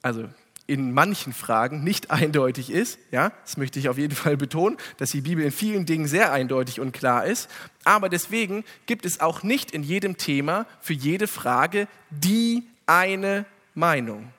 also 0.00 0.30
in 0.66 0.92
manchen 0.92 1.32
Fragen 1.32 1.82
nicht 1.84 2.10
eindeutig 2.10 2.70
ist. 2.70 2.98
Ja, 3.10 3.32
das 3.44 3.56
möchte 3.56 3.78
ich 3.78 3.88
auf 3.88 3.98
jeden 3.98 4.14
Fall 4.14 4.36
betonen, 4.36 4.76
dass 4.98 5.10
die 5.10 5.20
Bibel 5.20 5.44
in 5.44 5.52
vielen 5.52 5.86
Dingen 5.86 6.06
sehr 6.06 6.32
eindeutig 6.32 6.80
und 6.80 6.92
klar 6.92 7.26
ist. 7.26 7.50
Aber 7.84 8.08
deswegen 8.08 8.64
gibt 8.86 9.04
es 9.04 9.20
auch 9.20 9.42
nicht 9.42 9.70
in 9.70 9.82
jedem 9.82 10.16
Thema 10.16 10.66
für 10.80 10.94
jede 10.94 11.26
Frage 11.26 11.88
die 12.10 12.64
eine 12.86 13.44
Meinung. 13.74 14.32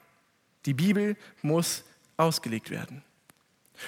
Die 0.65 0.73
Bibel 0.73 1.17
muss 1.41 1.83
ausgelegt 2.17 2.69
werden. 2.69 3.03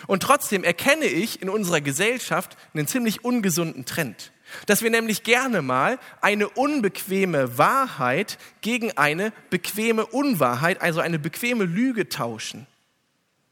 Und 0.08 0.24
trotzdem 0.24 0.64
erkenne 0.64 1.06
ich 1.06 1.42
in 1.42 1.50
unserer 1.50 1.82
Gesellschaft 1.82 2.58
einen 2.74 2.88
ziemlich 2.88 3.24
ungesunden 3.24 3.86
Trend. 3.86 4.32
Dass 4.66 4.82
wir 4.82 4.90
nämlich 4.90 5.24
gerne 5.24 5.62
mal 5.62 6.00
eine 6.22 6.50
unbequeme 6.50 7.58
Wahrheit 7.58 8.38
gegen 8.62 8.98
eine 8.98 9.34
bequeme 9.50 10.06
Unwahrheit, 10.06 10.82
also 10.82 11.00
eine 11.00 11.20
bequeme 11.20 11.66
Lüge 11.66 12.10
tauschen, 12.10 12.68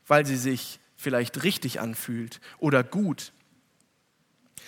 weil 0.07 0.25
sie 0.25 0.37
sich 0.37 0.79
vielleicht 0.95 1.43
richtig 1.43 1.79
anfühlt 1.79 2.39
oder 2.59 2.83
gut. 2.83 3.33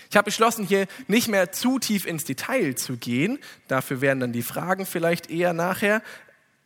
Ich 0.09 0.17
habe 0.17 0.25
beschlossen, 0.25 0.65
hier 0.65 0.87
nicht 1.07 1.27
mehr 1.27 1.51
zu 1.51 1.79
tief 1.79 2.05
ins 2.05 2.25
Detail 2.25 2.75
zu 2.75 2.97
gehen. 2.97 3.39
Dafür 3.67 4.01
werden 4.01 4.19
dann 4.19 4.33
die 4.33 4.43
Fragen 4.43 4.85
vielleicht 4.85 5.29
eher 5.29 5.53
nachher, 5.53 6.01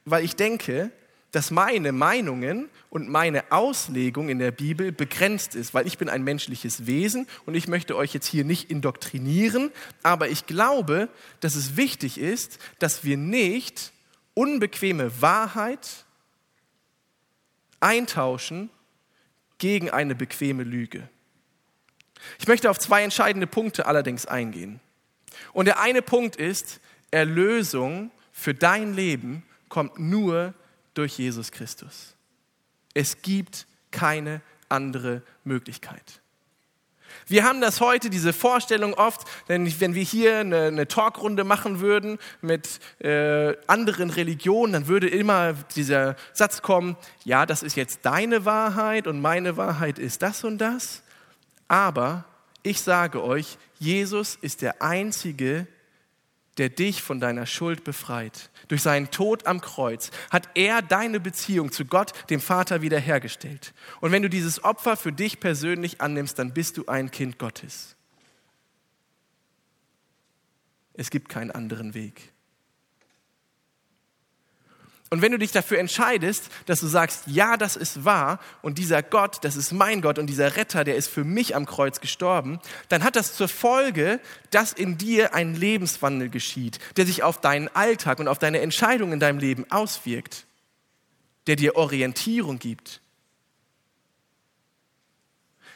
weil 0.06 0.24
ich 0.24 0.36
denke, 0.36 0.92
dass 1.32 1.52
meine 1.52 1.92
Meinungen 1.92 2.70
und 2.90 3.08
meine 3.08 3.52
Auslegung 3.52 4.30
in 4.30 4.40
der 4.40 4.52
Bibel 4.52 4.92
begrenzt 4.92 5.56
ist, 5.56 5.74
weil 5.74 5.86
ich 5.86 5.98
bin 5.98 6.10
ein 6.10 6.24
menschliches 6.24 6.88
Wesen 6.88 7.28
und 7.46 7.56
ich 7.56 7.68
möchte 7.68 7.96
euch 7.96 8.14
jetzt 8.14 8.26
hier 8.26 8.44
nicht 8.44 8.72
indoktrinieren, 8.72 9.72
aber 10.02 10.30
ich 10.30 10.48
glaube, 10.48 11.10
dass 11.40 11.56
es 11.56 11.78
wichtig 11.78 12.18
ist, 12.18 12.60
dass 12.80 13.04
wir 13.04 13.18
nicht 13.18 13.92
unbequeme 14.34 15.22
Wahrheit 15.22 16.06
eintauschen 17.80 18.70
gegen 19.58 19.90
eine 19.90 20.16
bequeme 20.16 20.64
Lüge. 20.64 21.10
Ich 22.40 22.48
möchte 22.48 22.70
auf 22.70 22.80
zwei 22.80 23.04
entscheidende 23.04 23.48
Punkte 23.48 23.86
allerdings 23.86 24.26
eingehen. 24.26 24.80
Und 25.54 25.66
der 25.66 25.80
eine 25.80 26.02
Punkt 26.02 26.36
ist, 26.36 26.80
Erlösung 27.12 28.12
für 28.32 28.54
dein 28.54 28.94
Leben 28.94 29.44
kommt 29.68 30.00
nur 30.00 30.54
durch 31.00 31.18
Jesus 31.18 31.52
Christus. 31.52 32.14
Es 32.94 33.22
gibt 33.22 33.66
keine 33.90 34.42
andere 34.68 35.24
Möglichkeit. 35.44 36.22
Wir 37.26 37.44
haben 37.44 37.62
das 37.62 37.80
heute, 37.80 38.10
diese 38.10 38.34
Vorstellung 38.34 38.94
oft, 38.94 39.22
denn 39.48 39.80
wenn 39.80 39.96
wir 39.96 40.04
hier 40.04 40.40
eine, 40.40 40.64
eine 40.64 40.88
Talkrunde 40.88 41.44
machen 41.44 41.80
würden 41.80 42.20
mit 42.42 42.80
äh, 43.00 43.56
anderen 43.66 44.10
Religionen, 44.10 44.74
dann 44.74 44.88
würde 44.88 45.08
immer 45.08 45.54
dieser 45.76 46.16
Satz 46.34 46.62
kommen, 46.62 46.98
ja, 47.24 47.46
das 47.46 47.64
ist 47.64 47.76
jetzt 47.76 48.02
deine 48.04 48.46
Wahrheit 48.46 49.08
und 49.08 49.22
meine 49.22 49.58
Wahrheit 49.58 50.00
ist 50.00 50.22
das 50.22 50.44
und 50.44 50.60
das. 50.60 51.02
Aber 51.68 52.26
ich 52.62 52.82
sage 52.82 53.24
euch, 53.24 53.58
Jesus 53.80 54.38
ist 54.42 54.62
der 54.62 54.82
Einzige, 54.82 55.66
der 56.60 56.70
dich 56.70 57.02
von 57.02 57.20
deiner 57.20 57.46
Schuld 57.46 57.84
befreit. 57.84 58.52
Durch 58.68 58.82
seinen 58.82 59.10
Tod 59.10 59.48
am 59.48 59.62
Kreuz 59.62 60.12
hat 60.30 60.50
er 60.56 60.82
deine 60.82 61.20
Beziehung 61.20 61.72
zu 61.72 61.86
Gott, 61.86 62.14
dem 62.30 62.42
Vater, 62.42 62.82
wiederhergestellt. 62.82 63.74
Und 64.02 64.12
wenn 64.12 64.22
du 64.22 64.30
dieses 64.30 64.64
Opfer 64.64 64.98
für 64.98 65.12
dich 65.12 65.40
persönlich 65.40 66.02
annimmst, 66.02 66.38
dann 66.38 66.54
bist 66.54 66.78
du 66.78 66.86
ein 66.86 67.10
Kind 67.10 67.40
Gottes. 67.40 67.96
Es 70.94 71.10
gibt 71.10 71.30
keinen 71.30 71.52
anderen 71.52 71.94
Weg. 71.94 72.34
Und 75.12 75.24
wenn 75.24 75.32
du 75.32 75.40
dich 75.40 75.52
dafür 75.52 75.80
entscheidest, 75.80 76.50
dass 76.68 76.82
du 76.82 76.88
sagst, 76.88 77.24
ja, 77.26 77.58
das 77.58 77.76
ist 77.76 78.06
wahr 78.06 78.40
und 78.62 78.78
dieser 78.78 79.02
Gott, 79.02 79.40
das 79.42 79.56
ist 79.56 79.72
mein 79.72 80.02
Gott 80.02 80.20
und 80.20 80.28
dieser 80.28 80.56
Retter, 80.56 80.84
der 80.84 80.96
ist 80.96 81.10
für 81.10 81.24
mich 81.24 81.56
am 81.56 81.66
Kreuz 81.66 82.00
gestorben, 82.00 82.60
dann 82.90 83.04
hat 83.04 83.16
das 83.16 83.34
zur 83.34 83.48
Folge, 83.48 84.20
dass 84.52 84.72
in 84.72 85.00
dir 85.00 85.34
ein 85.34 85.56
Lebenswandel 85.56 86.30
geschieht, 86.30 86.78
der 86.96 87.08
sich 87.08 87.24
auf 87.24 87.42
deinen 87.42 87.70
Alltag 87.70 88.20
und 88.20 88.28
auf 88.28 88.38
deine 88.38 88.60
Entscheidungen 88.60 89.14
in 89.14 89.20
deinem 89.20 89.40
Leben 89.40 89.66
auswirkt, 89.72 90.46
der 91.48 91.56
dir 91.56 91.76
Orientierung 91.76 92.60
gibt. 92.60 93.02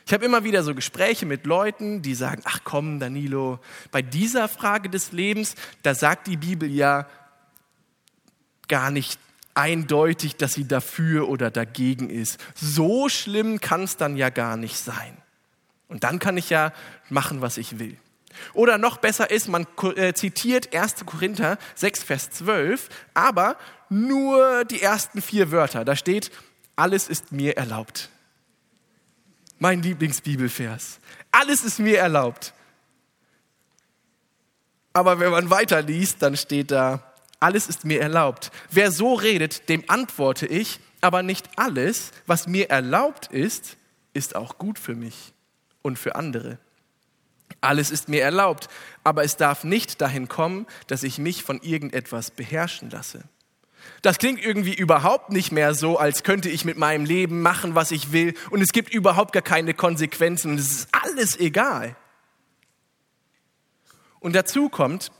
Ich 0.05 0.13
habe 0.13 0.25
immer 0.25 0.43
wieder 0.43 0.63
so 0.63 0.75
Gespräche 0.75 1.25
mit 1.25 1.45
Leuten, 1.45 2.01
die 2.01 2.13
sagen, 2.13 2.41
ach 2.45 2.59
komm, 2.63 2.99
Danilo, 2.99 3.59
bei 3.89 4.01
dieser 4.01 4.49
Frage 4.49 4.89
des 4.89 5.11
Lebens, 5.11 5.55
da 5.81 5.95
sagt 5.95 6.27
die 6.27 6.37
Bibel 6.37 6.69
ja, 6.69 7.07
gar 8.73 8.89
nicht 8.89 9.19
eindeutig, 9.53 10.35
dass 10.35 10.53
sie 10.53 10.67
dafür 10.67 11.29
oder 11.29 11.51
dagegen 11.51 12.09
ist. 12.09 12.39
So 12.55 13.07
schlimm 13.07 13.61
kann 13.61 13.83
es 13.83 13.97
dann 13.97 14.17
ja 14.17 14.31
gar 14.31 14.57
nicht 14.57 14.77
sein. 14.77 15.15
Und 15.89 16.03
dann 16.03 16.17
kann 16.17 16.37
ich 16.37 16.49
ja 16.49 16.73
machen, 17.07 17.41
was 17.41 17.59
ich 17.59 17.77
will. 17.77 17.95
Oder 18.55 18.79
noch 18.79 18.97
besser 18.97 19.29
ist, 19.29 19.47
man 19.47 19.67
äh, 19.95 20.13
zitiert 20.13 20.75
1. 20.75 21.05
Korinther 21.05 21.59
6, 21.75 22.01
Vers 22.01 22.31
12, 22.31 22.89
aber 23.13 23.57
nur 23.89 24.65
die 24.65 24.81
ersten 24.81 25.21
vier 25.21 25.51
Wörter. 25.51 25.85
Da 25.85 25.95
steht, 25.95 26.31
alles 26.75 27.07
ist 27.07 27.31
mir 27.31 27.55
erlaubt. 27.55 28.09
Mein 29.59 29.83
Lieblingsbibelvers. 29.83 30.99
Alles 31.31 31.63
ist 31.63 31.77
mir 31.77 31.99
erlaubt. 31.99 32.55
Aber 34.93 35.19
wenn 35.19 35.29
man 35.29 35.51
weiterliest, 35.51 36.23
dann 36.23 36.35
steht 36.35 36.71
da, 36.71 37.12
alles 37.43 37.67
ist 37.67 37.83
mir 37.83 38.01
erlaubt. 38.01 38.51
Wer 38.71 38.91
so 38.91 39.13
redet, 39.13 39.67
dem 39.69 39.83
antworte 39.87 40.47
ich, 40.47 40.79
aber 41.01 41.21
nicht 41.23 41.49
alles, 41.57 42.11
was 42.25 42.47
mir 42.47 42.69
erlaubt 42.69 43.27
ist, 43.27 43.77
ist 44.13 44.35
auch 44.35 44.57
gut 44.57 44.79
für 44.79 44.95
mich 44.95 45.33
und 45.81 45.99
für 45.99 46.15
andere. 46.15 46.57
Alles 47.61 47.91
ist 47.91 48.07
mir 48.07 48.21
erlaubt, 48.21 48.69
aber 49.03 49.23
es 49.23 49.35
darf 49.35 49.63
nicht 49.63 49.99
dahin 50.01 50.27
kommen, 50.27 50.65
dass 50.87 51.03
ich 51.03 51.17
mich 51.17 51.43
von 51.43 51.61
irgendetwas 51.61 52.31
beherrschen 52.31 52.89
lasse. 52.89 53.23
Das 54.01 54.17
klingt 54.17 54.43
irgendwie 54.43 54.73
überhaupt 54.73 55.29
nicht 55.29 55.51
mehr 55.51 55.73
so, 55.73 55.97
als 55.97 56.23
könnte 56.23 56.49
ich 56.49 56.63
mit 56.63 56.77
meinem 56.77 57.03
Leben 57.03 57.41
machen, 57.41 57.75
was 57.75 57.91
ich 57.91 58.13
will 58.13 58.33
und 58.49 58.61
es 58.61 58.71
gibt 58.71 58.93
überhaupt 58.93 59.33
gar 59.33 59.41
keine 59.41 59.73
Konsequenzen 59.73 60.51
und 60.51 60.59
es 60.59 60.71
ist 60.71 60.87
alles 60.91 61.37
egal. 61.37 61.97
Und 64.21 64.33
dazu 64.33 64.69
kommt, 64.69 65.11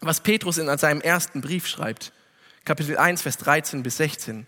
was 0.00 0.20
Petrus 0.20 0.58
in 0.58 0.78
seinem 0.78 1.00
ersten 1.00 1.40
Brief 1.40 1.66
schreibt, 1.66 2.12
Kapitel 2.64 2.98
1, 2.98 3.22
Vers 3.22 3.38
13 3.38 3.82
bis 3.82 3.96
16. 3.98 4.46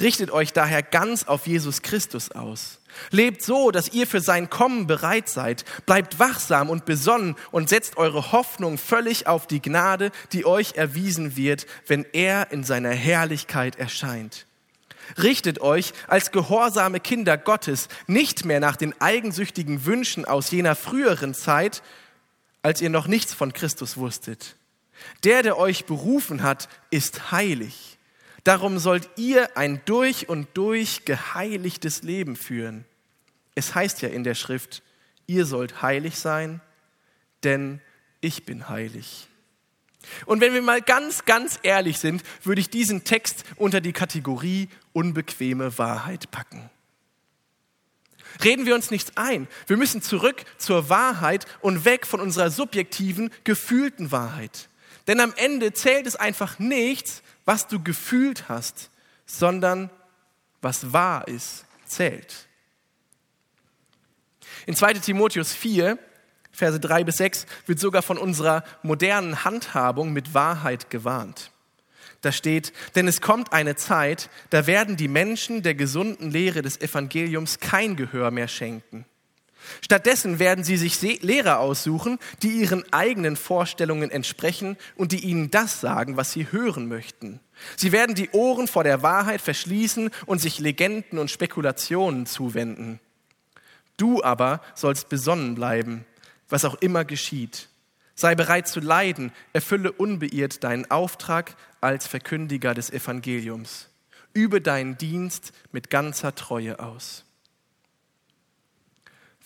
Richtet 0.00 0.30
euch 0.30 0.52
daher 0.52 0.82
ganz 0.82 1.24
auf 1.24 1.46
Jesus 1.46 1.82
Christus 1.82 2.30
aus. 2.30 2.78
Lebt 3.10 3.42
so, 3.42 3.70
dass 3.70 3.92
ihr 3.92 4.06
für 4.06 4.20
sein 4.20 4.48
Kommen 4.48 4.86
bereit 4.86 5.28
seid. 5.28 5.64
Bleibt 5.86 6.18
wachsam 6.18 6.70
und 6.70 6.84
besonnen 6.84 7.36
und 7.50 7.68
setzt 7.68 7.96
eure 7.96 8.32
Hoffnung 8.32 8.78
völlig 8.78 9.26
auf 9.26 9.46
die 9.46 9.60
Gnade, 9.60 10.10
die 10.32 10.46
euch 10.46 10.74
erwiesen 10.74 11.36
wird, 11.36 11.66
wenn 11.86 12.06
er 12.12 12.50
in 12.52 12.64
seiner 12.64 12.90
Herrlichkeit 12.90 13.76
erscheint. 13.76 14.46
Richtet 15.16 15.60
euch 15.60 15.92
als 16.06 16.32
gehorsame 16.32 17.00
Kinder 17.00 17.38
Gottes 17.38 17.88
nicht 18.06 18.44
mehr 18.44 18.60
nach 18.60 18.76
den 18.76 18.98
eigensüchtigen 19.00 19.84
Wünschen 19.84 20.24
aus 20.26 20.50
jener 20.50 20.74
früheren 20.74 21.34
Zeit, 21.34 21.82
als 22.62 22.82
ihr 22.82 22.90
noch 22.90 23.06
nichts 23.06 23.32
von 23.32 23.52
Christus 23.52 23.96
wusstet. 23.96 24.57
Der, 25.24 25.42
der 25.42 25.58
euch 25.58 25.84
berufen 25.84 26.42
hat, 26.42 26.68
ist 26.90 27.32
heilig. 27.32 27.98
Darum 28.44 28.78
sollt 28.78 29.08
ihr 29.16 29.56
ein 29.56 29.80
durch 29.84 30.28
und 30.28 30.48
durch 30.54 31.04
geheiligtes 31.04 32.02
Leben 32.02 32.36
führen. 32.36 32.84
Es 33.54 33.74
heißt 33.74 34.02
ja 34.02 34.08
in 34.08 34.24
der 34.24 34.34
Schrift, 34.34 34.82
ihr 35.26 35.44
sollt 35.44 35.82
heilig 35.82 36.18
sein, 36.18 36.60
denn 37.44 37.80
ich 38.20 38.44
bin 38.44 38.68
heilig. 38.68 39.28
Und 40.26 40.40
wenn 40.40 40.54
wir 40.54 40.62
mal 40.62 40.80
ganz, 40.80 41.24
ganz 41.24 41.58
ehrlich 41.62 41.98
sind, 41.98 42.22
würde 42.42 42.60
ich 42.60 42.70
diesen 42.70 43.04
Text 43.04 43.44
unter 43.56 43.80
die 43.80 43.92
Kategorie 43.92 44.68
unbequeme 44.92 45.76
Wahrheit 45.78 46.30
packen. 46.30 46.70
Reden 48.44 48.66
wir 48.66 48.74
uns 48.74 48.90
nichts 48.90 49.12
ein. 49.16 49.48
Wir 49.66 49.76
müssen 49.76 50.02
zurück 50.02 50.44
zur 50.58 50.88
Wahrheit 50.88 51.46
und 51.60 51.84
weg 51.84 52.06
von 52.06 52.20
unserer 52.20 52.50
subjektiven, 52.50 53.30
gefühlten 53.44 54.12
Wahrheit. 54.12 54.67
Denn 55.08 55.20
am 55.20 55.32
Ende 55.36 55.72
zählt 55.72 56.06
es 56.06 56.14
einfach 56.14 56.58
nichts, 56.58 57.22
was 57.44 57.66
du 57.66 57.82
gefühlt 57.82 58.48
hast, 58.48 58.90
sondern 59.26 59.90
was 60.60 60.92
wahr 60.92 61.26
ist, 61.26 61.64
zählt. 61.86 62.46
In 64.66 64.76
2 64.76 64.94
Timotheus 64.94 65.52
4, 65.54 65.98
Verse 66.52 66.78
3 66.78 67.04
bis 67.04 67.16
6 67.16 67.46
wird 67.66 67.78
sogar 67.78 68.02
von 68.02 68.18
unserer 68.18 68.64
modernen 68.82 69.44
Handhabung 69.44 70.12
mit 70.12 70.34
Wahrheit 70.34 70.90
gewarnt. 70.90 71.52
Da 72.20 72.32
steht, 72.32 72.72
denn 72.94 73.06
es 73.06 73.20
kommt 73.20 73.52
eine 73.52 73.76
Zeit, 73.76 74.28
da 74.50 74.66
werden 74.66 74.96
die 74.96 75.08
Menschen 75.08 75.62
der 75.62 75.74
gesunden 75.74 76.30
Lehre 76.30 76.62
des 76.62 76.80
Evangeliums 76.80 77.60
kein 77.60 77.96
Gehör 77.96 78.30
mehr 78.30 78.48
schenken. 78.48 79.06
Stattdessen 79.80 80.38
werden 80.38 80.64
sie 80.64 80.76
sich 80.76 81.00
Lehrer 81.22 81.60
aussuchen, 81.60 82.18
die 82.42 82.60
ihren 82.60 82.84
eigenen 82.92 83.36
Vorstellungen 83.36 84.10
entsprechen 84.10 84.76
und 84.96 85.12
die 85.12 85.24
ihnen 85.24 85.50
das 85.50 85.80
sagen, 85.80 86.16
was 86.16 86.32
sie 86.32 86.50
hören 86.50 86.88
möchten. 86.88 87.40
Sie 87.76 87.92
werden 87.92 88.14
die 88.14 88.30
Ohren 88.30 88.68
vor 88.68 88.84
der 88.84 89.02
Wahrheit 89.02 89.40
verschließen 89.40 90.10
und 90.26 90.40
sich 90.40 90.58
Legenden 90.58 91.18
und 91.18 91.30
Spekulationen 91.30 92.26
zuwenden. 92.26 93.00
Du 93.96 94.22
aber 94.22 94.62
sollst 94.74 95.08
besonnen 95.08 95.54
bleiben, 95.54 96.04
was 96.48 96.64
auch 96.64 96.76
immer 96.76 97.04
geschieht. 97.04 97.68
Sei 98.14 98.34
bereit 98.34 98.66
zu 98.66 98.80
leiden, 98.80 99.32
erfülle 99.52 99.92
unbeirrt 99.92 100.64
deinen 100.64 100.90
Auftrag 100.90 101.56
als 101.80 102.06
Verkündiger 102.06 102.74
des 102.74 102.90
Evangeliums. 102.90 103.88
Übe 104.34 104.60
deinen 104.60 104.98
Dienst 104.98 105.52
mit 105.72 105.90
ganzer 105.90 106.34
Treue 106.34 106.80
aus. 106.80 107.24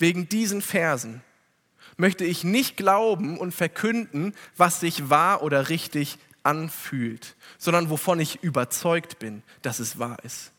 Wegen 0.03 0.29
diesen 0.29 0.62
Versen 0.62 1.23
möchte 1.97 2.25
ich 2.25 2.43
nicht 2.43 2.77
glauben 2.77 3.38
und 3.38 3.55
verkünden, 3.55 4.35
was 4.57 4.81
sich 4.81 5.11
wahr 5.11 5.45
oder 5.45 5.69
richtig 5.69 6.19
anfühlt, 6.43 7.37
sondern 7.57 7.88
wovon 7.88 8.19
ich 8.19 8.43
überzeugt 8.43 9.21
bin, 9.21 9.45
dass 9.62 9.79
es 9.79 10.01
wahr 10.01 10.17
ist. 10.25 10.51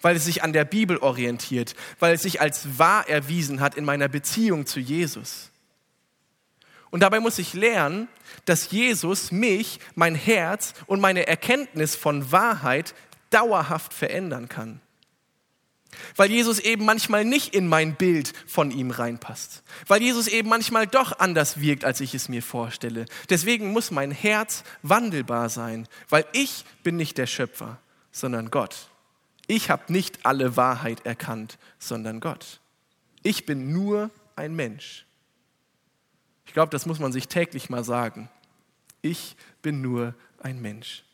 Weil 0.00 0.16
es 0.16 0.24
sich 0.24 0.42
an 0.42 0.54
der 0.54 0.64
Bibel 0.64 0.96
orientiert, 0.96 1.74
weil 1.98 2.14
es 2.14 2.22
sich 2.22 2.40
als 2.40 2.78
wahr 2.78 3.06
erwiesen 3.06 3.60
hat 3.60 3.74
in 3.74 3.84
meiner 3.84 4.08
Beziehung 4.08 4.64
zu 4.64 4.80
Jesus. 4.80 5.50
Und 6.88 7.00
dabei 7.00 7.20
muss 7.20 7.38
ich 7.38 7.52
lernen, 7.52 8.08
dass 8.46 8.70
Jesus 8.70 9.30
mich, 9.30 9.78
mein 9.94 10.14
Herz 10.14 10.72
und 10.86 11.00
meine 11.00 11.26
Erkenntnis 11.26 11.96
von 11.96 12.32
Wahrheit 12.32 12.94
dauerhaft 13.28 13.92
verändern 13.92 14.48
kann. 14.48 14.80
Weil 16.16 16.30
Jesus 16.30 16.58
eben 16.58 16.84
manchmal 16.84 17.24
nicht 17.24 17.54
in 17.54 17.66
mein 17.66 17.94
Bild 17.94 18.32
von 18.46 18.70
ihm 18.70 18.90
reinpasst. 18.90 19.62
Weil 19.86 20.02
Jesus 20.02 20.28
eben 20.28 20.48
manchmal 20.48 20.86
doch 20.86 21.18
anders 21.18 21.60
wirkt, 21.60 21.84
als 21.84 22.00
ich 22.00 22.14
es 22.14 22.28
mir 22.28 22.42
vorstelle. 22.42 23.06
Deswegen 23.28 23.72
muss 23.72 23.90
mein 23.90 24.10
Herz 24.10 24.64
wandelbar 24.82 25.48
sein, 25.48 25.88
weil 26.08 26.24
ich 26.32 26.64
bin 26.82 26.96
nicht 26.96 27.18
der 27.18 27.26
Schöpfer, 27.26 27.78
sondern 28.12 28.50
Gott. 28.50 28.88
Ich 29.46 29.68
habe 29.70 29.92
nicht 29.92 30.24
alle 30.24 30.56
Wahrheit 30.56 31.04
erkannt, 31.04 31.58
sondern 31.78 32.20
Gott. 32.20 32.60
Ich 33.22 33.46
bin 33.46 33.72
nur 33.72 34.10
ein 34.36 34.54
Mensch. 34.54 35.06
Ich 36.46 36.52
glaube, 36.52 36.70
das 36.70 36.86
muss 36.86 36.98
man 36.98 37.12
sich 37.12 37.28
täglich 37.28 37.70
mal 37.70 37.84
sagen. 37.84 38.28
Ich 39.02 39.36
bin 39.62 39.80
nur 39.82 40.14
ein 40.42 40.60
Mensch. 40.60 41.04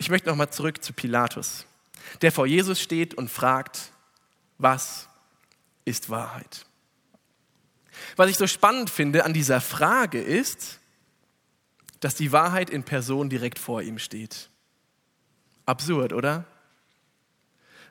Ich 0.00 0.08
möchte 0.08 0.30
nochmal 0.30 0.48
zurück 0.48 0.82
zu 0.82 0.94
Pilatus, 0.94 1.66
der 2.22 2.32
vor 2.32 2.46
Jesus 2.46 2.80
steht 2.80 3.12
und 3.12 3.30
fragt, 3.30 3.92
was 4.56 5.08
ist 5.84 6.08
Wahrheit? 6.08 6.64
Was 8.16 8.30
ich 8.30 8.38
so 8.38 8.46
spannend 8.46 8.88
finde 8.88 9.26
an 9.26 9.34
dieser 9.34 9.60
Frage 9.60 10.18
ist, 10.18 10.80
dass 12.00 12.14
die 12.14 12.32
Wahrheit 12.32 12.70
in 12.70 12.82
Person 12.82 13.28
direkt 13.28 13.58
vor 13.58 13.82
ihm 13.82 13.98
steht. 13.98 14.48
Absurd, 15.66 16.14
oder? 16.14 16.46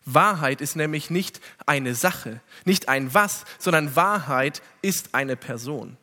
Wahrheit 0.04 0.62
ist 0.62 0.76
nämlich 0.76 1.12
nicht 1.12 1.40
eine 1.68 1.94
Sache, 1.94 2.42
nicht 2.66 2.90
ein 2.90 3.14
Was, 3.14 3.46
sondern 3.60 3.96
Wahrheit 3.96 4.64
ist 4.82 5.14
eine 5.14 5.36
Person. 5.36 5.96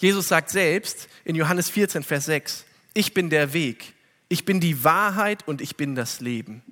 Jesus 0.00 0.28
sagt 0.28 0.50
selbst 0.50 1.08
in 1.24 1.34
Johannes 1.34 1.70
14, 1.70 2.02
Vers 2.02 2.26
6, 2.26 2.66
ich 2.92 3.14
bin 3.14 3.30
der 3.30 3.54
Weg, 3.54 3.94
ich 4.28 4.44
bin 4.44 4.60
die 4.60 4.84
Wahrheit 4.84 5.46
und 5.46 5.60
ich 5.60 5.76
bin 5.76 5.94
das 5.94 6.20
Leben. 6.20 6.62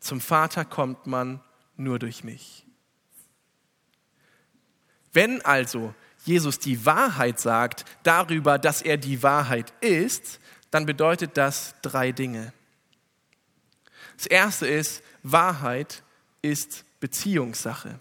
Zum 0.00 0.20
Vater 0.20 0.64
kommt 0.64 1.06
man 1.06 1.40
nur 1.76 1.98
durch 1.98 2.24
mich. 2.24 2.64
Wenn 5.12 5.40
also 5.44 5.94
Jesus 6.24 6.58
die 6.58 6.84
Wahrheit 6.84 7.38
sagt 7.38 7.84
darüber, 8.02 8.58
dass 8.58 8.82
er 8.82 8.96
die 8.96 9.22
Wahrheit 9.22 9.72
ist, 9.80 10.40
dann 10.70 10.86
bedeutet 10.86 11.36
das 11.36 11.74
drei 11.82 12.12
Dinge. 12.12 12.52
Das 14.16 14.26
erste 14.26 14.66
ist, 14.66 15.02
Wahrheit 15.22 16.02
ist 16.42 16.84
Beziehungssache. 17.00 18.00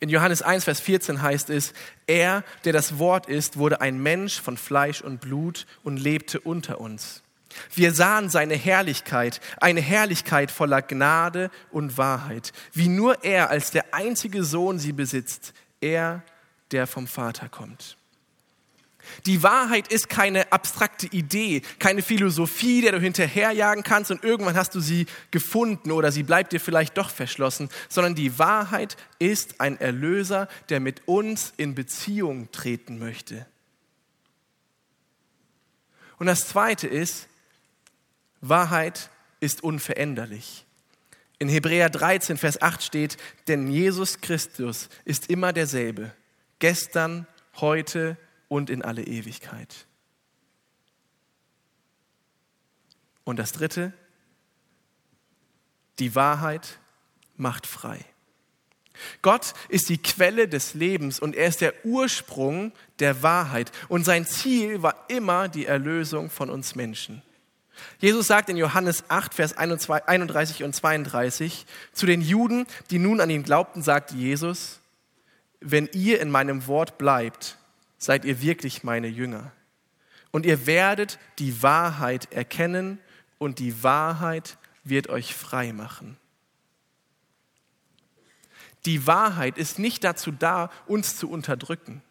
In 0.00 0.08
Johannes 0.08 0.42
1, 0.42 0.64
Vers 0.64 0.80
14 0.80 1.22
heißt 1.22 1.50
es, 1.50 1.72
er, 2.06 2.44
der 2.64 2.72
das 2.72 2.98
Wort 2.98 3.26
ist, 3.26 3.56
wurde 3.56 3.80
ein 3.80 3.98
Mensch 4.02 4.40
von 4.40 4.56
Fleisch 4.56 5.00
und 5.00 5.20
Blut 5.20 5.66
und 5.82 5.96
lebte 5.96 6.40
unter 6.40 6.80
uns. 6.80 7.23
Wir 7.74 7.92
sahen 7.92 8.30
seine 8.30 8.54
Herrlichkeit, 8.54 9.40
eine 9.58 9.80
Herrlichkeit 9.80 10.50
voller 10.50 10.82
Gnade 10.82 11.50
und 11.70 11.98
Wahrheit, 11.98 12.52
wie 12.72 12.88
nur 12.88 13.24
er 13.24 13.50
als 13.50 13.70
der 13.70 13.94
einzige 13.94 14.44
Sohn 14.44 14.78
sie 14.78 14.92
besitzt, 14.92 15.52
er, 15.80 16.22
der 16.70 16.86
vom 16.86 17.06
Vater 17.06 17.48
kommt. 17.48 17.96
Die 19.26 19.42
Wahrheit 19.42 19.88
ist 19.88 20.08
keine 20.08 20.50
abstrakte 20.52 21.06
Idee, 21.06 21.62
keine 21.78 22.02
Philosophie, 22.02 22.80
der 22.80 22.92
du 22.92 23.00
hinterherjagen 23.00 23.84
kannst 23.84 24.10
und 24.10 24.24
irgendwann 24.24 24.56
hast 24.56 24.74
du 24.74 24.80
sie 24.80 25.06
gefunden 25.30 25.92
oder 25.92 26.12
sie 26.12 26.22
bleibt 26.22 26.52
dir 26.52 26.60
vielleicht 26.60 26.96
doch 26.96 27.10
verschlossen, 27.10 27.68
sondern 27.88 28.14
die 28.14 28.38
Wahrheit 28.38 28.96
ist 29.18 29.60
ein 29.60 29.78
Erlöser, 29.80 30.48
der 30.68 30.80
mit 30.80 31.06
uns 31.06 31.52
in 31.56 31.74
Beziehung 31.74 32.50
treten 32.50 32.98
möchte. 32.98 33.46
Und 36.18 36.26
das 36.26 36.48
Zweite 36.48 36.86
ist, 36.86 37.28
Wahrheit 38.48 39.10
ist 39.40 39.62
unveränderlich. 39.62 40.66
In 41.38 41.48
Hebräer 41.48 41.90
13, 41.90 42.36
Vers 42.36 42.62
8 42.62 42.82
steht, 42.82 43.16
denn 43.48 43.68
Jesus 43.68 44.20
Christus 44.20 44.88
ist 45.04 45.30
immer 45.30 45.52
derselbe, 45.52 46.12
gestern, 46.58 47.26
heute 47.56 48.16
und 48.48 48.70
in 48.70 48.82
alle 48.82 49.02
Ewigkeit. 49.02 49.86
Und 53.24 53.38
das 53.38 53.52
Dritte, 53.52 53.92
die 55.98 56.14
Wahrheit 56.14 56.78
macht 57.36 57.66
frei. 57.66 58.04
Gott 59.22 59.54
ist 59.68 59.88
die 59.88 59.98
Quelle 59.98 60.48
des 60.48 60.74
Lebens 60.74 61.18
und 61.18 61.34
er 61.34 61.48
ist 61.48 61.60
der 61.60 61.84
Ursprung 61.84 62.72
der 63.00 63.22
Wahrheit. 63.22 63.72
Und 63.88 64.04
sein 64.04 64.24
Ziel 64.24 64.82
war 64.82 65.06
immer 65.08 65.48
die 65.48 65.66
Erlösung 65.66 66.30
von 66.30 66.48
uns 66.50 66.74
Menschen. 66.74 67.22
Jesus 68.00 68.26
sagt 68.26 68.48
in 68.48 68.56
Johannes 68.56 69.04
8, 69.08 69.34
Vers 69.34 69.56
31 69.56 70.64
und 70.64 70.74
32 70.74 71.66
zu 71.92 72.06
den 72.06 72.20
Juden, 72.20 72.66
die 72.90 72.98
nun 72.98 73.20
an 73.20 73.30
ihn 73.30 73.42
glaubten, 73.42 73.82
sagte 73.82 74.14
Jesus, 74.14 74.80
wenn 75.60 75.88
ihr 75.92 76.20
in 76.20 76.30
meinem 76.30 76.66
Wort 76.66 76.98
bleibt, 76.98 77.56
seid 77.98 78.24
ihr 78.24 78.42
wirklich 78.42 78.84
meine 78.84 79.08
Jünger. 79.08 79.52
Und 80.30 80.46
ihr 80.46 80.66
werdet 80.66 81.18
die 81.38 81.62
Wahrheit 81.62 82.32
erkennen 82.32 82.98
und 83.38 83.58
die 83.58 83.82
Wahrheit 83.82 84.58
wird 84.82 85.08
euch 85.08 85.34
frei 85.34 85.72
machen. 85.72 86.16
Die 88.84 89.06
Wahrheit 89.06 89.56
ist 89.56 89.78
nicht 89.78 90.04
dazu 90.04 90.30
da, 90.30 90.70
uns 90.86 91.16
zu 91.16 91.30
unterdrücken, 91.30 92.02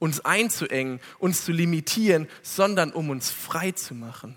uns 0.00 0.24
einzuengen, 0.24 1.00
uns 1.18 1.44
zu 1.44 1.52
limitieren, 1.52 2.28
sondern 2.42 2.92
um 2.92 3.10
uns 3.10 3.30
frei 3.30 3.72
zu 3.72 3.94
machen. 3.94 4.36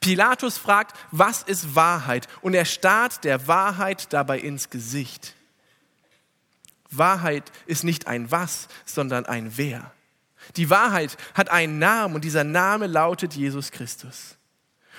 Pilatus 0.00 0.58
fragt, 0.58 0.96
was 1.10 1.42
ist 1.42 1.74
Wahrheit? 1.74 2.28
Und 2.40 2.54
er 2.54 2.64
starrt 2.64 3.24
der 3.24 3.46
Wahrheit 3.46 4.12
dabei 4.12 4.38
ins 4.38 4.70
Gesicht. 4.70 5.34
Wahrheit 6.90 7.50
ist 7.66 7.84
nicht 7.84 8.06
ein 8.06 8.30
Was, 8.30 8.68
sondern 8.84 9.26
ein 9.26 9.52
Wer. 9.56 9.92
Die 10.56 10.70
Wahrheit 10.70 11.16
hat 11.34 11.50
einen 11.50 11.78
Namen 11.78 12.14
und 12.14 12.24
dieser 12.24 12.44
Name 12.44 12.86
lautet 12.86 13.34
Jesus 13.34 13.70
Christus. 13.70 14.36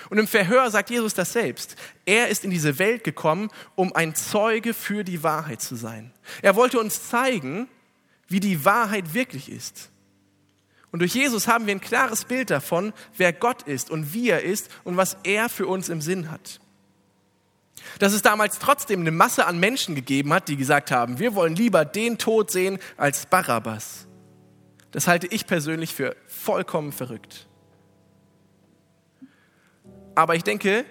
Und 0.10 0.18
im 0.18 0.28
Verhör 0.28 0.70
sagt 0.70 0.90
Jesus 0.90 1.14
das 1.14 1.34
selbst. 1.34 1.76
Er 2.06 2.28
ist 2.28 2.44
in 2.44 2.52
diese 2.52 2.80
Welt 2.80 3.04
gekommen, 3.04 3.50
um 3.76 3.96
ein 3.96 4.16
Zeuge 4.16 4.74
für 4.74 5.04
die 5.04 5.24
Wahrheit 5.24 5.62
zu 5.62 5.76
sein. 5.76 6.12
Er 6.42 6.56
wollte 6.56 6.80
uns 6.80 7.08
zeigen, 7.08 7.68
wie 8.28 8.40
die 8.40 8.66
Wahrheit 8.66 9.14
wirklich 9.14 9.50
ist. 9.52 9.90
Und 10.94 11.00
durch 11.00 11.16
Jesus 11.16 11.48
haben 11.48 11.66
wir 11.66 11.74
ein 11.74 11.82
klares 11.82 12.24
Bild 12.24 12.52
davon, 12.52 12.94
wer 13.18 13.34
Gott 13.34 13.64
ist 13.64 13.90
und 13.90 14.14
wie 14.14 14.30
er 14.30 14.44
ist 14.44 14.70
und 14.84 14.96
was 14.96 15.18
er 15.24 15.50
für 15.50 15.66
uns 15.66 15.90
im 15.90 16.02
Sinn 16.02 16.30
hat. 16.30 16.60
Dass 17.98 18.14
es 18.14 18.22
damals 18.22 18.60
trotzdem 18.60 19.00
eine 19.00 19.10
Masse 19.10 19.48
an 19.48 19.60
Menschen 19.60 19.96
gegeben 19.96 20.32
hat, 20.32 20.48
die 20.50 20.56
gesagt 20.56 20.92
haben, 20.92 21.18
wir 21.18 21.34
wollen 21.34 21.56
lieber 21.56 21.84
den 21.84 22.20
Tod 22.20 22.52
sehen 22.52 22.78
als 22.96 23.26
Barabbas. 23.26 24.06
Das 24.92 25.08
halte 25.08 25.26
ich 25.26 25.48
persönlich 25.48 25.96
für 25.96 26.16
vollkommen 26.28 26.92
verrückt. 26.92 27.48
Aber 30.14 30.36
ich 30.36 30.44
denke, 30.44 30.86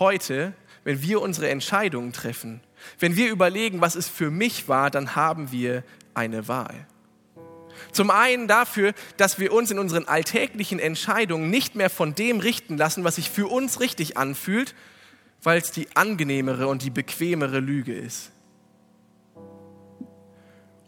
heute, 0.00 0.52
wenn 0.82 1.00
wir 1.00 1.22
unsere 1.22 1.48
Entscheidungen 1.48 2.12
treffen, 2.12 2.60
wenn 2.98 3.14
wir 3.14 3.30
überlegen, 3.30 3.80
was 3.80 3.94
es 3.94 4.08
für 4.08 4.32
mich 4.32 4.66
war, 4.66 4.90
dann 4.90 5.14
haben 5.14 5.52
wir 5.52 5.84
eine 6.12 6.48
Wahl. 6.48 6.88
Zum 7.92 8.10
einen 8.10 8.48
dafür, 8.48 8.92
dass 9.16 9.38
wir 9.38 9.52
uns 9.52 9.70
in 9.70 9.78
unseren 9.78 10.06
alltäglichen 10.06 10.78
Entscheidungen 10.78 11.50
nicht 11.50 11.74
mehr 11.74 11.90
von 11.90 12.14
dem 12.14 12.40
richten 12.40 12.76
lassen, 12.76 13.04
was 13.04 13.16
sich 13.16 13.30
für 13.30 13.46
uns 13.46 13.80
richtig 13.80 14.16
anfühlt, 14.16 14.74
weil 15.42 15.58
es 15.58 15.70
die 15.70 15.88
angenehmere 15.94 16.68
und 16.68 16.82
die 16.82 16.90
bequemere 16.90 17.60
Lüge 17.60 17.94
ist. 17.94 18.30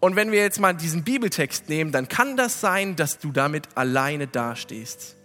Und 0.00 0.16
wenn 0.16 0.33
wir 0.33 0.40
jetzt 0.40 0.59
mal 0.59 0.72
diesen 0.72 1.05
Bibeltext 1.05 1.68
nehmen, 1.68 1.92
dann 1.92 2.09
kann 2.09 2.37
das 2.37 2.61
sein, 2.61 2.96
dass 2.96 3.18
du 3.18 3.33
damit 3.33 3.68
alleine 3.76 4.26
dastehst. 4.26 5.16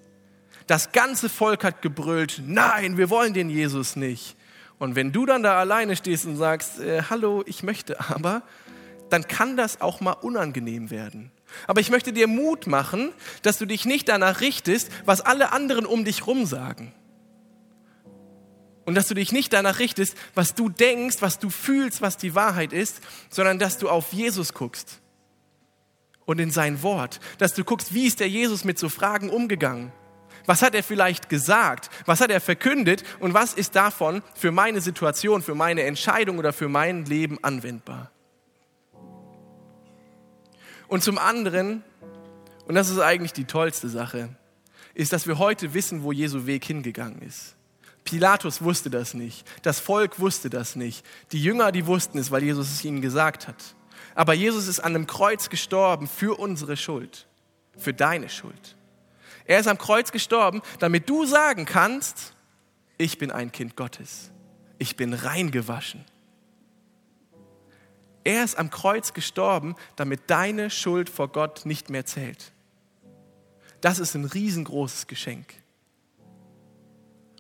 Das 0.68 0.92
ganze 0.92 1.30
Volk 1.30 1.64
hat 1.64 1.82
gebrüllt, 1.82 2.42
nein, 2.46 2.98
wir 2.98 3.10
wollen 3.10 3.34
den 3.34 3.50
Jesus 3.50 3.96
nicht. 3.96 4.36
Und 4.78 4.96
wenn 4.96 5.14
du 5.14 5.26
dann 5.26 5.44
da 5.44 5.58
alleine 5.58 5.96
stehst 5.96 6.26
und 6.26 6.36
sagst, 6.36 6.80
äh, 6.80 7.04
hallo, 7.10 7.44
ich 7.46 7.64
möchte 7.64 8.00
aber, 8.10 8.44
dann 9.10 9.28
kann 9.28 9.56
das 9.56 9.80
auch 9.80 10.02
mal 10.02 10.12
unangenehm 10.12 10.90
werden. 10.90 11.32
Aber 11.68 11.82
ich 11.82 11.90
möchte 11.90 12.14
dir 12.14 12.28
Mut 12.28 12.68
machen, 12.68 13.12
dass 13.42 13.58
du 13.58 13.66
dich 13.66 13.86
nicht 13.86 14.10
danach 14.10 14.42
richtest, 14.42 14.90
was 15.06 15.22
alle 15.22 15.52
anderen 15.52 15.86
um 15.86 16.06
dich 16.06 16.28
rum 16.28 16.46
sagen. 16.46 16.94
Und 18.86 18.96
dass 18.96 19.08
du 19.08 19.16
dich 19.16 19.32
nicht 19.32 19.52
danach 19.52 19.80
richtest, 19.80 20.16
was 20.36 20.54
du 20.54 20.70
denkst, 20.70 21.18
was 21.20 21.40
du 21.40 21.50
fühlst, 21.50 22.02
was 22.02 22.18
die 22.18 22.36
Wahrheit 22.36 22.72
ist, 22.72 23.02
sondern 23.30 23.58
dass 23.58 23.78
du 23.78 23.90
auf 23.90 24.14
Jesus 24.14 24.54
guckst 24.54 25.02
und 26.26 26.40
in 26.40 26.52
sein 26.52 26.84
Wort. 26.84 27.20
Dass 27.40 27.54
du 27.54 27.64
guckst, 27.64 27.94
wie 27.94 28.06
ist 28.06 28.20
der 28.20 28.30
Jesus 28.30 28.64
mit 28.64 28.78
so 28.78 28.90
Fragen 28.90 29.30
umgegangen? 29.30 29.92
Was 30.46 30.62
hat 30.62 30.76
er 30.76 30.84
vielleicht 30.84 31.30
gesagt? 31.30 31.90
Was 32.06 32.22
hat 32.22 32.30
er 32.30 32.42
verkündet? 32.42 33.04
Und 33.20 33.34
was 33.34 33.54
ist 33.54 33.76
davon 33.76 34.22
für 34.36 34.52
meine 34.52 34.82
Situation, 34.82 35.42
für 35.42 35.56
meine 35.56 35.84
Entscheidung 35.84 36.38
oder 36.38 36.54
für 36.54 36.70
mein 36.70 37.06
Leben 37.06 37.40
anwendbar? 37.44 38.12
Und 40.88 41.04
zum 41.04 41.18
anderen, 41.18 41.84
und 42.68 42.76
das 42.76 42.90
ist 42.90 43.00
eigentlich 43.00 43.34
die 43.34 43.46
tollste 43.46 43.90
Sache, 43.90 44.30
ist, 44.94 45.14
dass 45.14 45.28
wir 45.28 45.38
heute 45.38 45.74
wissen, 45.74 46.04
wo 46.04 46.12
Jesu 46.12 46.46
Weg 46.46 46.66
hingegangen 46.66 47.22
ist. 47.22 47.56
Pilatus 48.06 48.62
wusste 48.62 48.90
das 48.90 49.14
nicht. 49.14 49.46
Das 49.64 49.80
Volk 49.80 50.20
wusste 50.20 50.50
das 50.50 50.76
nicht. 50.76 51.06
Die 51.32 51.42
Jünger, 51.42 51.72
die 51.72 51.88
wussten 51.88 52.18
es, 52.20 52.32
weil 52.32 52.44
Jesus 52.44 52.72
es 52.72 52.86
ihnen 52.86 53.02
gesagt 53.02 53.48
hat. 53.48 53.76
Aber 54.14 54.34
Jesus 54.34 54.68
ist 54.68 54.80
an 54.80 54.96
einem 54.96 55.08
Kreuz 55.08 55.50
gestorben 55.50 56.08
für 56.08 56.40
unsere 56.40 56.78
Schuld, 56.78 57.28
für 57.78 57.94
deine 57.94 58.30
Schuld. 58.30 58.78
Er 59.46 59.60
ist 59.60 59.68
am 59.68 59.78
Kreuz 59.78 60.12
gestorben, 60.12 60.62
damit 60.80 61.10
du 61.10 61.26
sagen 61.26 61.66
kannst, 61.66 62.34
ich 62.98 63.18
bin 63.18 63.32
ein 63.32 63.52
Kind 63.52 63.76
Gottes. 63.76 64.32
Ich 64.78 64.96
bin 64.96 65.14
reingewaschen. 65.14 66.06
Er 68.26 68.44
ist 68.44 68.58
am 68.58 68.72
Kreuz 68.72 69.14
gestorben, 69.14 69.76
damit 69.96 70.24
deine 70.28 70.70
Schuld 70.70 71.10
vor 71.10 71.30
Gott 71.30 71.66
nicht 71.66 71.90
mehr 71.90 72.06
zählt. 72.06 72.52
Das 73.82 74.00
ist 74.00 74.16
ein 74.16 74.26
riesengroßes 74.26 75.08
Geschenk. 75.08 75.54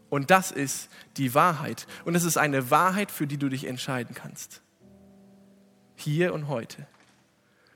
Und 0.09 0.29
das 0.29 0.51
ist 0.51 0.89
die 1.17 1.33
Wahrheit. 1.33 1.87
Und 2.05 2.13
es 2.13 2.23
ist 2.23 2.37
eine 2.37 2.69
Wahrheit, 2.69 3.11
für 3.11 3.25
die 3.25 3.37
du 3.37 3.49
dich 3.49 3.65
entscheiden 3.65 4.15
kannst. 4.15 4.61
Hier 5.95 6.33
und 6.33 6.47
heute. 6.47 6.87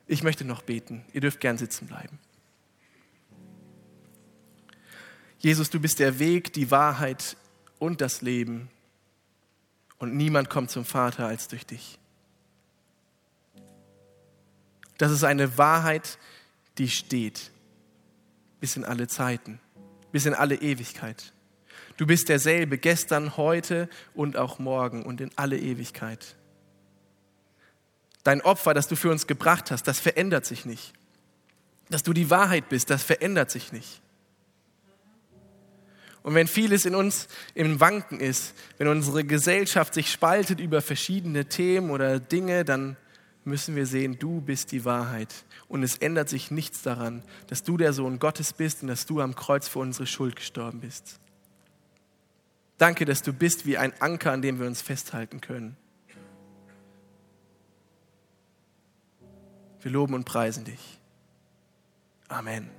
Ich 0.05 0.21
möchte 0.21 0.45
noch 0.45 0.61
beten. 0.61 1.03
Ihr 1.11 1.21
dürft 1.21 1.39
gern 1.39 1.57
sitzen 1.57 1.87
bleiben. 1.87 2.19
Jesus, 5.39 5.69
du 5.71 5.79
bist 5.79 5.99
der 5.99 6.19
Weg, 6.19 6.53
die 6.53 6.69
Wahrheit 6.69 7.37
und 7.79 8.01
das 8.01 8.21
Leben. 8.21 8.69
Und 9.97 10.15
niemand 10.15 10.49
kommt 10.49 10.69
zum 10.69 10.85
Vater 10.85 11.25
als 11.25 11.47
durch 11.47 11.65
dich. 11.65 11.98
Das 14.99 15.11
ist 15.11 15.23
eine 15.23 15.57
Wahrheit, 15.57 16.19
die 16.77 16.89
steht 16.89 17.51
bis 18.59 18.75
in 18.75 18.83
alle 18.83 19.07
Zeiten, 19.07 19.59
bis 20.11 20.25
in 20.25 20.33
alle 20.33 20.55
Ewigkeit. 20.55 21.33
Du 21.95 22.05
bist 22.05 22.27
derselbe 22.29 22.77
gestern, 22.77 23.37
heute 23.37 23.89
und 24.13 24.35
auch 24.37 24.59
morgen 24.59 25.03
und 25.03 25.21
in 25.21 25.31
alle 25.37 25.57
Ewigkeit. 25.57 26.35
Dein 28.25 28.41
Opfer, 28.41 28.73
das 28.73 28.89
du 28.89 28.97
für 28.97 29.09
uns 29.09 29.25
gebracht 29.25 29.71
hast, 29.71 29.83
das 29.83 29.99
verändert 29.99 30.45
sich 30.45 30.65
nicht. 30.65 30.91
Dass 31.89 32.03
du 32.03 32.11
die 32.11 32.29
Wahrheit 32.29 32.67
bist, 32.67 32.89
das 32.89 33.01
verändert 33.01 33.51
sich 33.51 33.71
nicht. 33.71 34.01
Und 36.23 36.35
wenn 36.35 36.47
vieles 36.47 36.83
in 36.83 36.93
uns 36.93 37.29
im 37.55 37.79
Wanken 37.79 38.19
ist, 38.19 38.53
wenn 38.77 38.89
unsere 38.89 39.23
Gesellschaft 39.23 39.93
sich 39.93 40.11
spaltet 40.11 40.59
über 40.59 40.81
verschiedene 40.81 41.45
Themen 41.45 41.89
oder 41.89 42.19
Dinge, 42.19 42.65
dann 42.65 42.97
müssen 43.45 43.75
wir 43.75 43.85
sehen, 43.85 44.19
du 44.19 44.41
bist 44.41 44.71
die 44.71 44.85
Wahrheit. 44.85 45.45
Und 45.67 45.83
es 45.83 45.97
ändert 45.97 46.29
sich 46.29 46.51
nichts 46.51 46.81
daran, 46.81 47.23
dass 47.47 47.63
du 47.63 47.77
der 47.77 47.93
Sohn 47.93 48.19
Gottes 48.19 48.53
bist 48.53 48.81
und 48.81 48.89
dass 48.89 49.05
du 49.05 49.21
am 49.21 49.35
Kreuz 49.35 49.67
für 49.67 49.79
unsere 49.79 50.07
Schuld 50.07 50.35
gestorben 50.35 50.81
bist. 50.81 51.19
Danke, 52.77 53.05
dass 53.05 53.21
du 53.21 53.33
bist 53.33 53.65
wie 53.65 53.77
ein 53.77 53.93
Anker, 54.01 54.31
an 54.31 54.41
dem 54.41 54.59
wir 54.59 54.67
uns 54.67 54.81
festhalten 54.81 55.41
können. 55.41 55.75
Wir 59.81 59.91
loben 59.91 60.13
und 60.13 60.25
preisen 60.25 60.65
dich. 60.65 60.99
Amen. 62.27 62.78